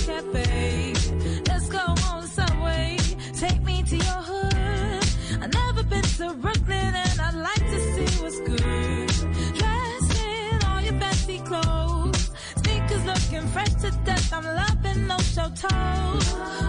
cafe. 0.06 0.94
Let's 1.48 1.68
go 1.68 1.78
on 1.78 2.22
the 2.22 2.28
subway. 2.28 2.96
Take 3.34 3.60
me 3.62 3.82
to 3.82 3.96
your 3.96 4.20
hood. 4.30 5.04
I've 5.42 5.52
never 5.52 5.82
been 5.82 6.08
to 6.18 6.32
Brooklyn 6.34 6.92
and 7.04 7.20
I'd 7.20 7.34
like 7.34 7.64
to 7.72 7.78
see 7.92 8.22
what's 8.22 8.40
good. 8.40 9.08
Dress 9.58 10.06
in 10.24 10.64
all 10.68 10.80
your 10.80 10.98
fancy 11.00 11.38
clothes. 11.40 12.30
Sneakers 12.62 13.04
looking 13.04 13.46
fresh 13.48 13.74
to 13.82 13.90
death. 14.04 14.32
I'm 14.32 14.44
loving 14.44 15.06
no 15.08 15.18
show 15.18 15.48
toes. 15.62 16.65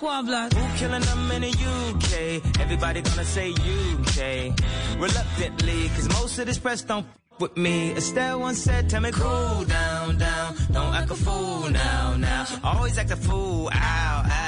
Him 0.00 0.26
walk. 0.26 0.52
Who 0.52 0.78
killing 0.78 1.02
them 1.02 1.30
in 1.32 1.42
the 1.42 1.50
UK? 1.50 2.60
Everybody 2.60 3.02
gonna 3.02 3.24
say 3.24 3.50
UK. 3.50 4.54
Reluctantly, 4.98 5.88
cause 5.90 6.08
most 6.20 6.38
of 6.38 6.46
this 6.46 6.58
press 6.58 6.82
don't 6.82 7.04
f- 7.06 7.40
with 7.40 7.56
me. 7.56 7.92
Estelle 7.96 8.40
once 8.40 8.58
said, 8.58 8.88
tell 8.88 9.00
me 9.00 9.10
cool 9.12 9.64
down, 9.64 10.18
down. 10.18 10.54
Don't 10.72 10.94
act 10.94 11.10
a 11.10 11.14
fool 11.14 11.70
now, 11.70 12.16
now. 12.16 12.46
Always 12.64 12.98
act 12.98 13.10
a 13.10 13.16
fool, 13.16 13.70
ow, 13.72 14.22
ow. 14.26 14.47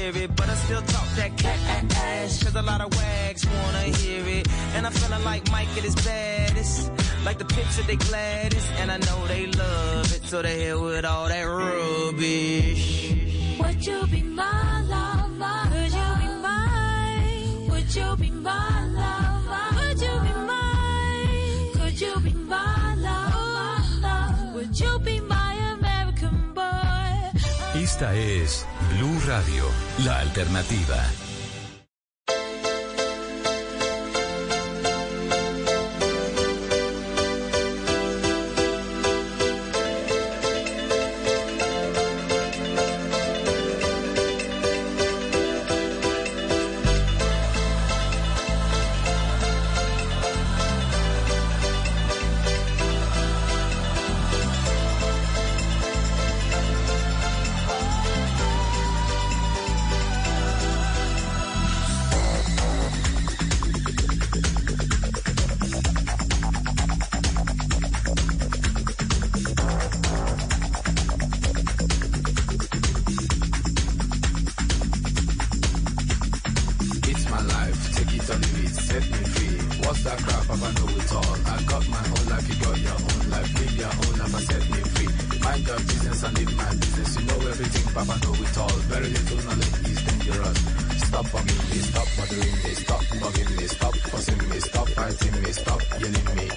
But 0.00 0.48
I 0.48 0.54
still 0.54 0.80
talk 0.80 1.06
that 1.16 1.36
cat 1.36 1.58
ass. 1.94 2.42
Cause 2.42 2.54
a 2.54 2.62
lot 2.62 2.80
of 2.80 2.88
wags 2.96 3.44
wanna 3.46 3.82
hear 3.98 4.24
it. 4.26 4.48
And 4.74 4.86
I'm 4.86 4.92
feeling 4.92 5.22
like 5.24 5.50
Mike 5.52 5.68
at 5.76 5.84
his 5.84 5.94
baddest. 5.94 6.90
Like 7.22 7.36
the 7.36 7.44
picture 7.44 7.82
they 7.82 7.96
gladdest. 7.96 8.66
And 8.80 8.90
I 8.90 8.96
know 8.96 9.26
they 9.26 9.46
love 9.46 10.10
it. 10.16 10.24
So 10.24 10.40
they 10.40 10.64
hell 10.64 10.82
with 10.84 11.04
all 11.04 11.28
that 11.28 11.42
rubbish. 11.42 13.12
Would 13.60 13.86
you 13.86 14.06
be 14.06 14.22
my 14.22 14.82
lover? 14.88 15.68
Would 15.68 15.92
you 15.92 16.08
be 16.20 16.28
mine? 16.46 17.68
Would 17.68 17.94
you 17.94 18.16
be 18.16 18.30
my 18.30 18.86
lover? 19.00 19.66
Would 19.76 20.00
you 20.00 20.14
be 20.26 20.32
mine? 20.48 21.72
Could 21.74 22.00
you 22.00 22.20
be 22.20 22.32
my 22.32 22.94
lover? 22.94 24.52
Would 24.54 24.80
you 24.80 24.98
be 25.00 25.20
my 25.20 25.52
American 25.76 26.54
boy? 26.54 27.30
Esta 27.74 28.16
es 28.16 28.66
Blue 29.00 29.18
Radio, 29.24 29.64
la 30.04 30.18
alternativa. 30.18 31.29
Business 86.20 86.38
and 86.38 86.38
live 86.38 86.56
my 86.56 86.74
business. 86.76 87.18
You 87.18 87.26
know 87.26 87.48
everything, 87.48 87.94
Papa 87.94 88.18
know 88.24 88.34
it 88.34 88.58
all. 88.58 88.78
Very 88.88 89.08
little 89.08 89.38
knowledge 89.38 89.88
is 89.88 90.02
dangerous. 90.04 90.58
Stop 91.06 91.26
bugging 91.26 91.70
me, 91.70 91.78
stop 91.80 92.08
bothering 92.16 92.56
me, 92.62 92.74
stop 92.74 93.04
bugging 93.20 93.56
me, 93.56 93.66
stop 93.66 93.94
fussing 93.96 94.48
me, 94.48 94.60
stop 94.60 94.88
fighting 94.88 95.42
me, 95.42 95.52
stop 95.52 95.80
yelling 96.00 96.36
me. 96.36 96.49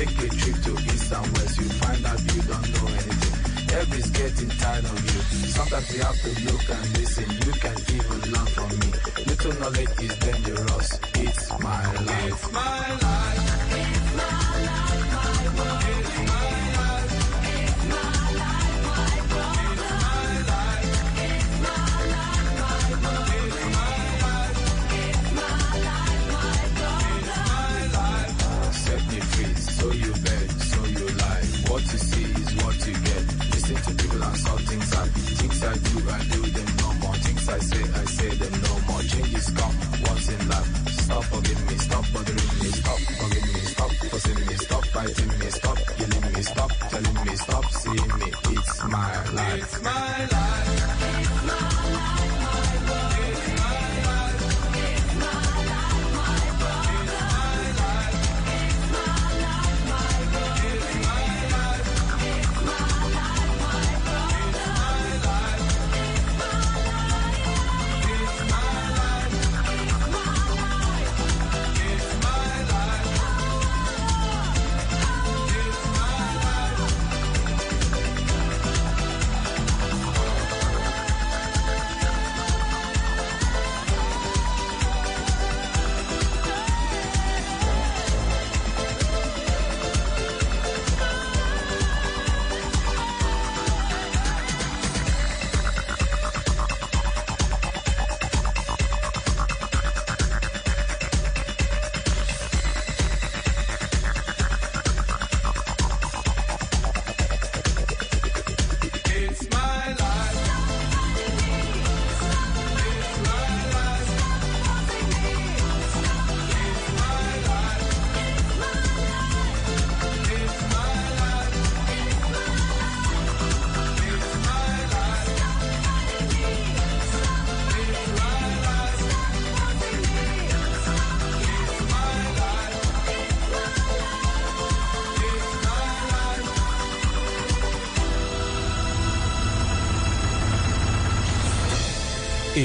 Take 0.00 0.16
a 0.16 0.28
trip 0.34 0.56
to 0.62 0.72
east 0.94 1.12
and 1.12 1.26
west, 1.36 1.58
you 1.58 1.68
find 1.76 2.06
out 2.06 2.20
you 2.34 2.40
don't 2.48 2.72
know 2.72 2.88
anything. 2.88 3.76
Every's 3.80 4.08
getting 4.08 4.48
tired 4.48 4.84
of 4.86 4.98
you. 5.04 5.20
Sometimes 5.48 5.94
you 5.94 6.02
have 6.02 6.18
to 6.22 6.28
look 6.46 6.70
and 6.70 6.98
listen. 6.98 7.30
You 7.44 7.52
can 7.60 7.76
even 7.92 8.32
learn 8.32 8.46
from 8.46 8.70
me. 8.78 8.92
Little 9.26 9.60
knowledge 9.60 10.00
is 10.00 10.16
dangerous. 10.16 11.00
It's 11.16 11.50
my 11.60 11.92
life. 11.92 12.32
It's 12.32 12.50
my 12.50 12.94
life. 12.96 13.69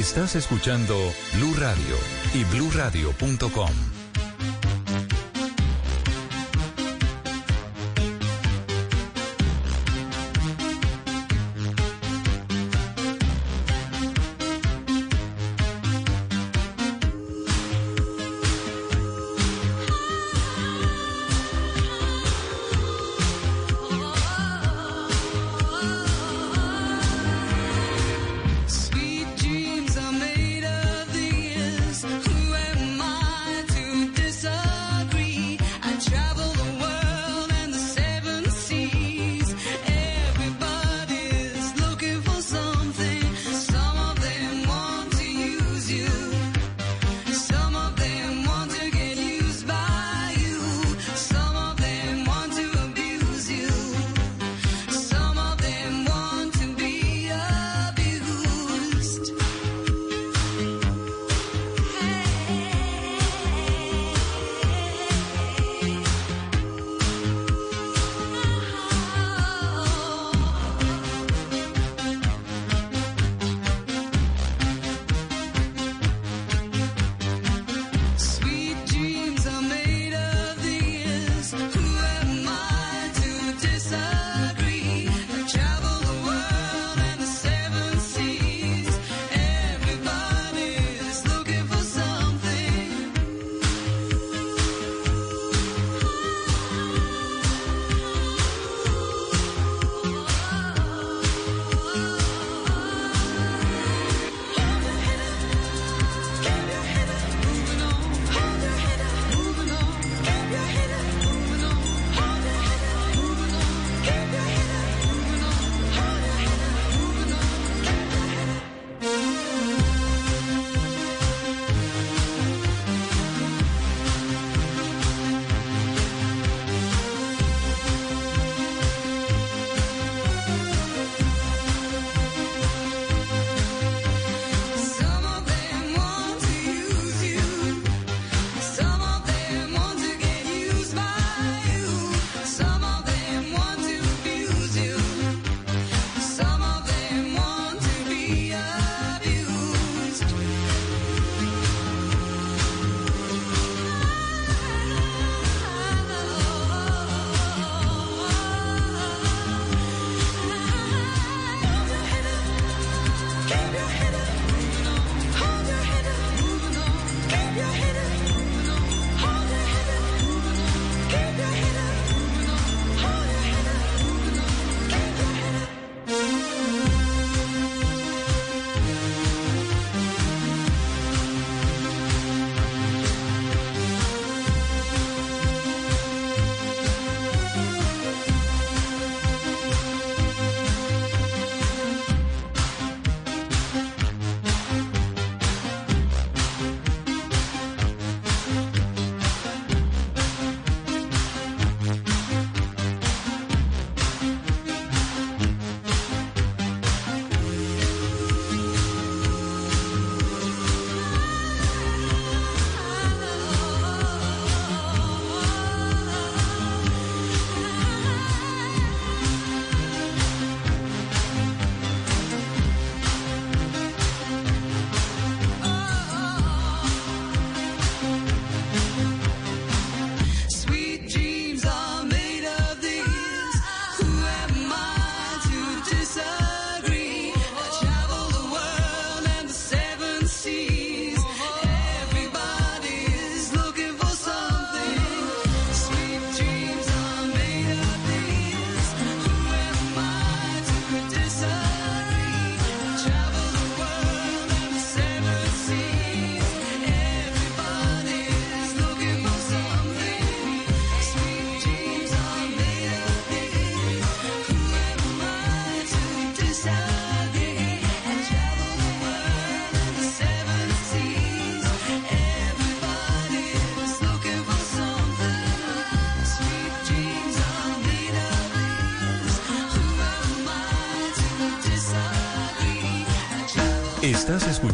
Estás 0.06 0.36
escuchando 0.36 0.96
Blue 1.34 1.56
Radio 1.58 1.98
y 2.36 2.44
BlueRadio.com. 2.44 3.95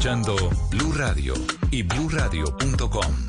escuchando 0.01 0.35
Blue 0.71 0.93
Radio 0.93 1.35
y 1.69 1.83
bluradio.com. 1.83 3.20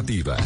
alternativa. 0.00 0.39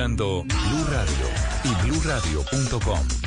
Escuchando 0.00 0.44
Blue 0.44 0.84
Radio 0.88 1.26
y 1.62 1.86
bluradio.com. 1.86 3.19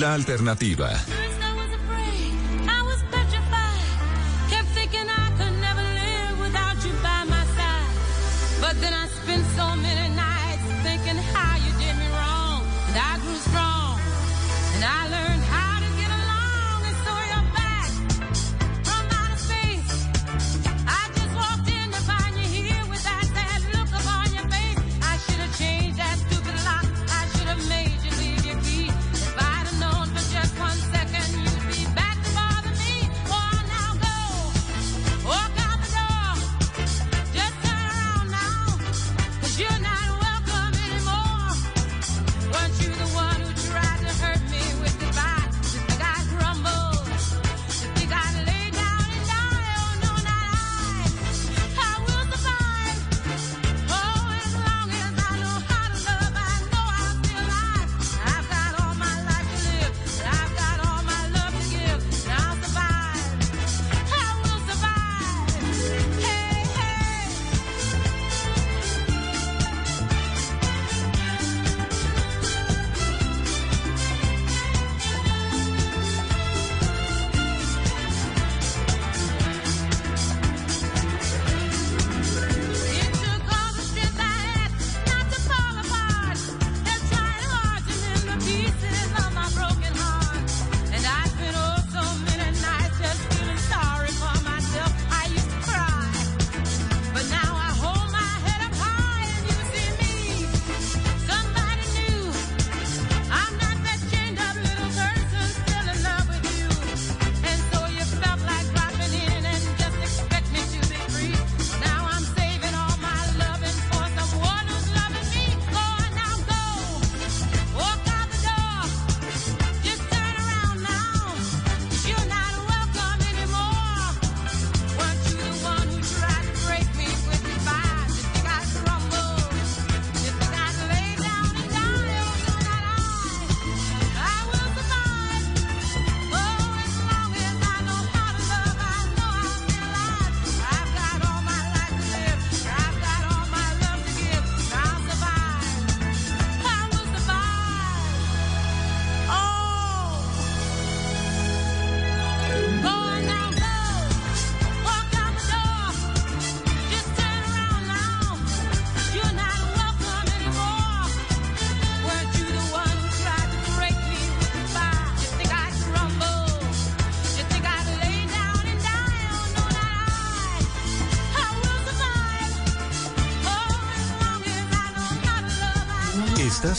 la 0.00 0.14
alternativa. 0.14 1.19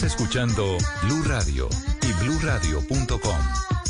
Escuchando 0.04 0.78
Blue 1.04 1.24
Radio 1.24 1.70
y 2.02 2.24
bluradio.com. 2.24 3.81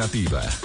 alternativa. 0.00 0.57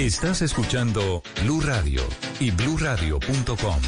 Estás 0.00 0.40
escuchando 0.40 1.22
Blue 1.42 1.60
Radio 1.60 2.00
y 2.38 2.50
BlueRadio.com. 2.50 3.80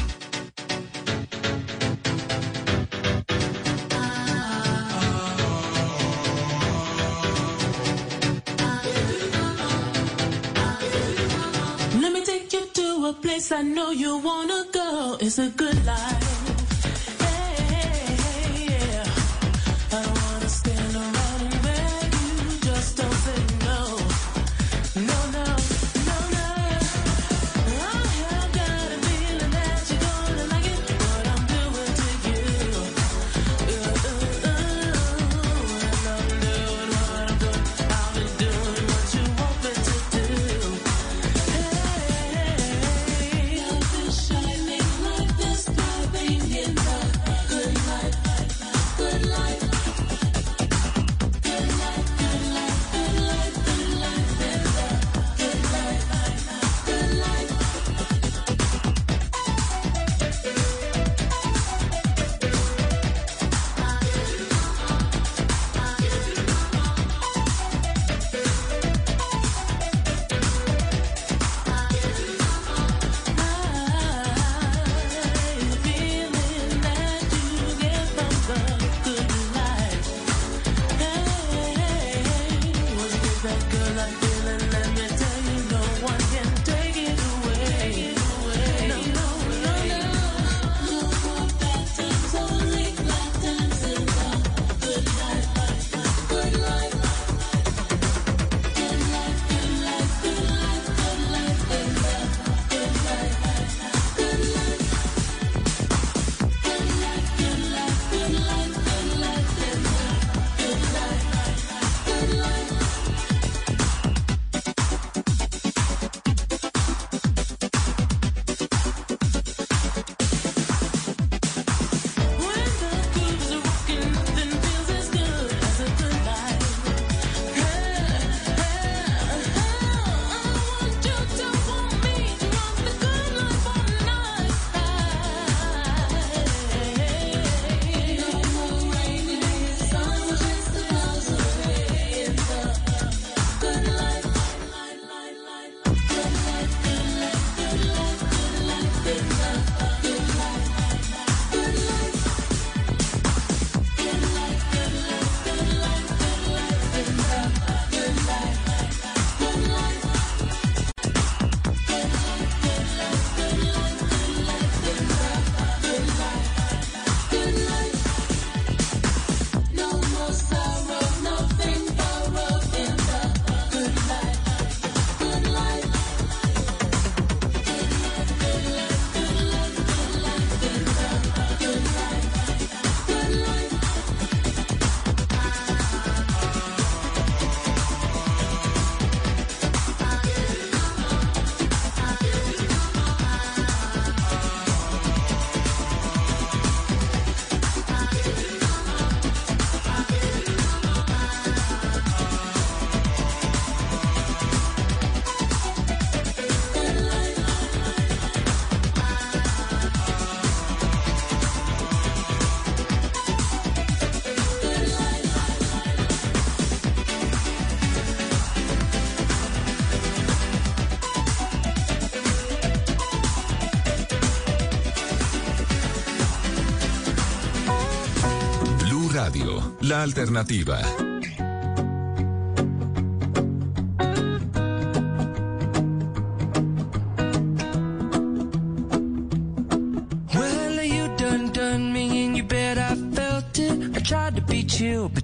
Let 11.99 12.11
me 12.11 12.21
take 12.23 12.53
you 12.53 12.67
to 12.73 13.07
a 13.07 13.13
place 13.19 13.51
I 13.51 13.63
know 13.63 13.91
you 13.91 14.19
wanna 14.19 14.65
go. 14.71 15.17
It's 15.19 15.39
a 15.39 15.49
good 15.49 15.72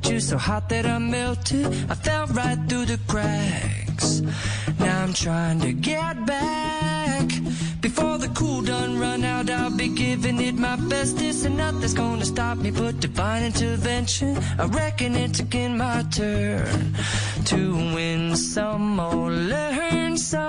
you're 0.09 0.19
so 0.19 0.37
hot 0.37 0.67
that 0.67 0.85
I 0.85 0.97
melted. 0.97 1.65
I 1.89 1.95
fell 1.95 2.27
right 2.27 2.59
through 2.67 2.85
the 2.85 2.99
cracks. 3.07 4.21
Now 4.79 5.03
I'm 5.03 5.13
trying 5.13 5.61
to 5.61 5.71
get 5.71 6.25
back. 6.25 7.31
Before 7.81 8.17
the 8.17 8.27
cool 8.29 8.61
done 8.61 8.99
run 8.99 9.23
out, 9.23 9.49
I'll 9.49 9.71
be 9.71 9.87
giving 9.87 10.41
it 10.41 10.55
my 10.55 10.75
best. 10.75 11.17
This 11.17 11.45
and 11.45 11.55
nothing's 11.55 11.93
gonna 11.93 12.25
stop 12.25 12.57
me 12.57 12.71
but 12.71 12.99
divine 12.99 13.43
intervention. 13.43 14.37
I 14.57 14.65
reckon 14.65 15.15
it's 15.15 15.39
again 15.39 15.77
my 15.77 16.03
turn 16.11 16.93
to 17.45 17.75
win 17.95 18.35
some 18.35 18.99
or 18.99 19.31
learn 19.31 20.17
some, 20.17 20.48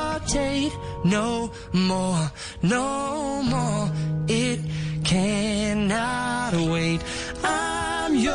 no 1.03 1.51
more, 1.73 2.31
no 2.61 3.41
more. 3.43 3.91
It 4.27 4.59
cannot 5.03 6.53
wait. 6.53 7.01
I'm 7.43 8.15
yours. 8.15 8.31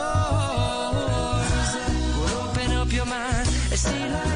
Open 2.34 2.72
up 2.72 2.92
your 2.92 3.06
mind 3.06 3.48
and 3.70 3.78
see 3.78 4.08
like 4.08 4.35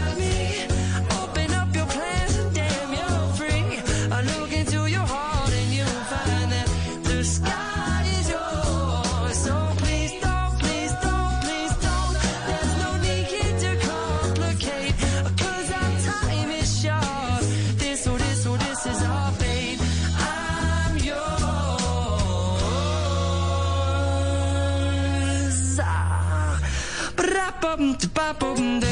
Ba-da-bum-da-ba-bum-ding. 28.31 28.81
No 28.81 28.90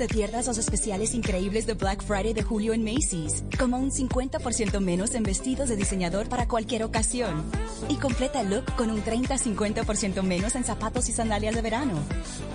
te 0.00 0.08
pierdas 0.08 0.46
los 0.46 0.56
especiales 0.56 1.12
increíbles 1.12 1.66
de 1.66 1.74
Black 1.74 2.02
Friday 2.02 2.32
de 2.32 2.42
julio 2.42 2.72
en 2.72 2.82
Macy's, 2.82 3.44
como 3.58 3.76
un 3.76 3.90
50% 3.90 4.80
menos 4.80 5.14
en 5.14 5.22
vestidos 5.22 5.68
de 5.68 5.76
diseñador 5.76 6.26
para 6.30 6.48
cualquier 6.48 6.84
ocasión. 6.84 7.44
Y 7.90 7.96
completa 7.96 8.40
el 8.40 8.48
look 8.48 8.64
con 8.76 8.90
un 8.90 9.04
30-50% 9.04 10.22
menos 10.22 10.54
en 10.54 10.64
zapatos 10.64 11.10
y 11.10 11.12
sandalias 11.12 11.54
de 11.54 11.60
verano. 11.60 11.98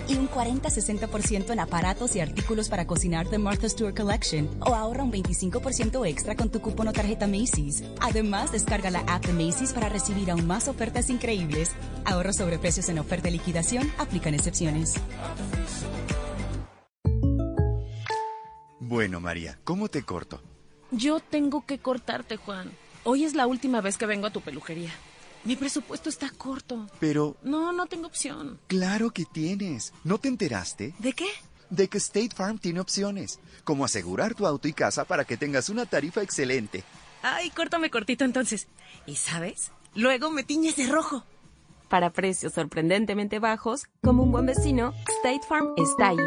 Y 0.08 0.16
un 0.16 0.28
40-60% 0.28 1.52
en 1.52 1.60
aparatos 1.60 2.16
y 2.16 2.20
artículos 2.20 2.68
para 2.68 2.88
cocinar 2.88 3.30
de 3.30 3.38
Martha 3.38 3.70
Stewart 3.70 3.96
Collection. 3.96 4.50
O 4.62 4.74
ahorra 4.74 5.04
un 5.04 5.12
25% 5.12 6.04
extra 6.08 6.36
con 6.36 6.50
tu 6.50 6.62
cupón 6.62 6.88
o 6.88 6.94
tarjeta 6.94 7.28
Macy's. 7.28 7.84
Además, 8.02 8.54
descarga 8.54 8.90
la 8.90 9.02
app 9.02 9.24
de 9.24 9.34
Macy's 9.34 9.72
para 9.72 9.88
recibir 9.88 10.32
aún 10.32 10.48
más 10.48 10.68
ofertas 10.68 11.12
increíbles. 11.12 11.70
Ahorros 12.06 12.38
sobre 12.38 12.58
precios 12.58 12.90
en 12.90 12.98
oferta 12.98 13.30
y 13.30 13.34
liquidación. 13.34 13.92
Aplican 14.00 14.34
excepciones. 14.34 14.96
Bueno, 18.88 19.20
María, 19.20 19.58
¿cómo 19.64 19.88
te 19.90 20.04
corto? 20.04 20.42
Yo 20.92 21.20
tengo 21.20 21.66
que 21.66 21.80
cortarte, 21.80 22.38
Juan. 22.38 22.72
Hoy 23.04 23.24
es 23.24 23.34
la 23.34 23.48
última 23.48 23.82
vez 23.82 23.98
que 23.98 24.06
vengo 24.06 24.28
a 24.28 24.32
tu 24.32 24.42
peluquería. 24.42 24.92
Mi 25.44 25.56
presupuesto 25.56 26.08
está 26.10 26.30
corto. 26.30 26.88
Pero, 27.00 27.36
No, 27.42 27.72
no 27.72 27.88
tengo 27.88 28.06
opción. 28.06 28.60
claro 28.68 29.10
que 29.12 29.26
tienes. 29.26 29.92
¿No 30.04 30.20
te 30.20 30.28
enteraste? 30.28 30.94
¿De 31.00 31.14
qué? 31.14 31.26
De 31.72 31.88
que 31.88 31.98
State 31.98 32.36
Farm 32.36 32.60
tiene 32.60 32.80
opciones, 32.80 33.40
como 33.64 33.86
asegurar 33.86 34.36
tu 34.36 34.46
auto 34.46 34.68
y 34.68 34.74
casa 34.74 35.04
para 35.06 35.26
que 35.26 35.36
tengas 35.38 35.70
una 35.70 35.88
tarifa 35.88 36.22
excelente. 36.22 36.84
Ay, 37.24 37.50
córtame 37.50 37.90
cortito 37.90 38.24
entonces. 38.24 38.68
¿Y 39.08 39.16
sabes? 39.16 39.72
Luego 39.96 40.30
me 40.30 40.44
tiñes 40.44 40.76
de 40.76 40.86
rojo. 40.86 41.24
Para 41.90 42.12
precios 42.12 42.54
sorprendentemente 42.54 43.40
bajos, 43.40 43.86
como 44.04 44.22
un 44.22 44.32
buen 44.32 44.46
vecino, 44.46 44.94
State 45.24 45.42
Farm 45.50 45.74
está 45.78 46.10
ahí. 46.10 46.18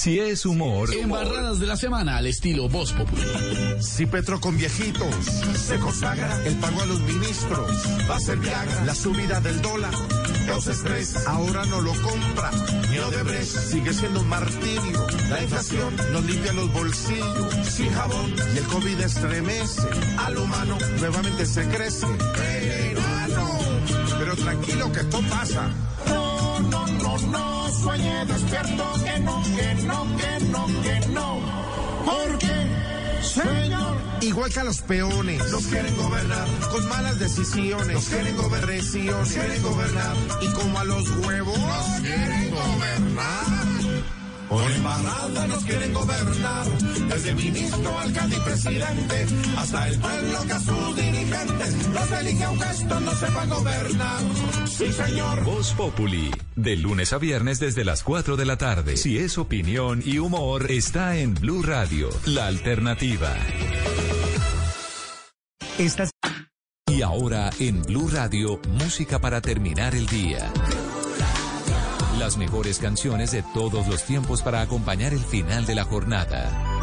Si 0.00 0.20
es 0.20 0.46
humor, 0.46 0.94
Embarradas 0.94 1.58
de 1.58 1.66
la 1.66 1.76
semana 1.76 2.18
al 2.18 2.26
estilo 2.28 2.68
Voz 2.68 2.92
Populi. 2.92 3.20
Si 3.80 4.06
Petro 4.06 4.38
con 4.38 4.56
viejitos 4.56 5.12
se 5.56 5.76
consagra, 5.80 6.40
el 6.44 6.54
pago 6.54 6.82
a 6.82 6.86
los 6.86 7.00
ministros 7.00 7.68
va 8.08 8.14
a 8.14 8.20
ser 8.20 8.38
Viagra. 8.38 8.84
La 8.84 8.94
subida 8.94 9.40
del 9.40 9.60
dólar 9.60 9.92
causa 10.46 10.70
estrés, 10.70 11.26
ahora 11.26 11.64
no 11.64 11.80
lo 11.80 11.90
compra 11.94 12.52
ni 12.88 12.98
Odebrecht. 12.98 13.50
Sigue 13.50 13.92
siendo 13.92 14.20
un 14.20 14.28
martirio. 14.28 15.04
La 15.30 15.42
inflación 15.42 15.96
nos 16.12 16.24
limpia 16.24 16.52
los 16.52 16.72
bolsillos 16.72 17.66
sin 17.66 17.90
jabón 17.90 18.34
y 18.54 18.58
el 18.58 18.64
COVID 18.66 19.00
estremece 19.00 19.82
al 20.18 20.38
humano. 20.38 20.78
Nuevamente 21.00 21.44
se 21.44 21.66
crece. 21.66 22.06
Peruano. 22.06 23.50
Pero 24.16 24.36
tranquilo 24.36 24.92
que 24.92 25.00
esto 25.00 25.20
pasa. 25.28 25.72
No, 26.70 26.86
no, 26.86 27.18
no, 27.18 27.70
sueñe 27.70 28.24
despierto 28.26 28.94
que 29.04 29.18
no, 29.20 29.42
que 29.42 29.74
no, 29.84 30.16
que 30.16 30.44
no, 30.46 30.66
que 30.82 31.08
no. 31.08 31.40
Porque, 32.04 33.22
señor, 33.22 33.96
igual 34.20 34.52
que 34.52 34.60
a 34.60 34.64
los 34.64 34.80
peones, 34.82 35.50
nos 35.50 35.66
quieren 35.66 35.96
gobernar 35.96 36.48
con 36.70 36.88
malas 36.88 37.18
decisiones, 37.18 37.94
nos 37.94 38.04
quieren 38.06 38.36
gobernar, 38.36 38.74
nos 38.76 39.28
quieren 39.28 39.62
gobernar, 39.62 40.16
y 40.40 40.46
como 40.48 40.78
a 40.78 40.84
los 40.84 41.08
huevos, 41.18 41.58
nos 41.58 42.00
quieren 42.00 42.50
gobernar. 42.50 43.77
Por 44.48 44.70
embarrada 44.72 45.46
nos 45.46 45.64
quieren 45.64 45.92
gobernar, 45.92 46.66
desde 47.08 47.34
ministro, 47.34 47.98
alcalde 47.98 48.36
y 48.36 48.40
presidente, 48.40 49.26
hasta 49.56 49.88
el 49.88 49.98
pueblo 49.98 50.38
que 50.46 50.52
a 50.52 50.60
sus 50.60 50.96
dirigentes 50.96 51.88
los 51.88 52.12
elige 52.12 52.44
aunque 52.44 52.64
estos 52.70 53.02
no 53.02 53.14
sepan 53.14 53.48
gobernar. 53.50 54.20
Sí, 54.66 54.92
señor. 54.92 55.44
Voz 55.44 55.72
Populi, 55.74 56.30
de 56.56 56.76
lunes 56.76 57.12
a 57.12 57.18
viernes 57.18 57.60
desde 57.60 57.84
las 57.84 58.02
4 58.02 58.36
de 58.36 58.44
la 58.46 58.56
tarde. 58.56 58.96
Si 58.96 59.18
es 59.18 59.36
opinión 59.36 60.02
y 60.04 60.18
humor, 60.18 60.70
está 60.70 61.16
en 61.16 61.34
Blue 61.34 61.62
Radio, 61.62 62.08
la 62.24 62.46
alternativa. 62.46 63.34
Estas... 65.78 66.10
Y 66.90 67.02
ahora 67.02 67.50
en 67.58 67.82
Blue 67.82 68.08
Radio, 68.10 68.60
música 68.80 69.20
para 69.20 69.42
terminar 69.42 69.94
el 69.94 70.06
día. 70.06 70.50
Las 72.28 72.36
mejores 72.36 72.78
canciones 72.78 73.30
de 73.30 73.42
todos 73.42 73.88
los 73.88 74.04
tiempos 74.04 74.42
para 74.42 74.60
acompañar 74.60 75.14
el 75.14 75.24
final 75.24 75.64
de 75.64 75.74
la 75.74 75.84
jornada. 75.84 76.77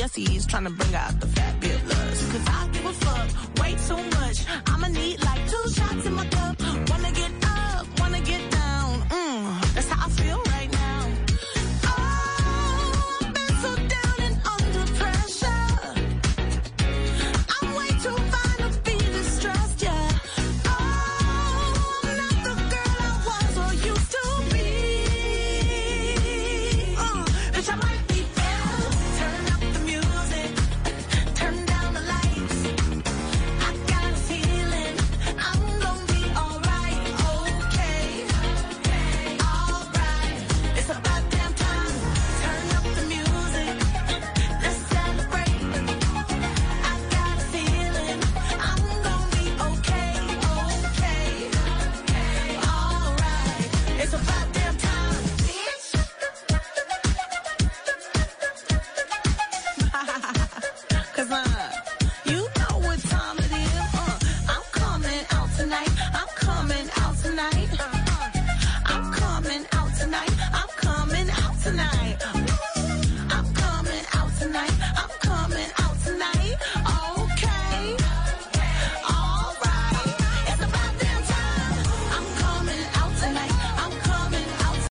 My 0.00 0.06
Balenciennes, 0.06 0.48
trying 0.48 0.64
to 0.64 0.70
bring 0.70 0.94
out 0.94 1.20
the 1.20 1.29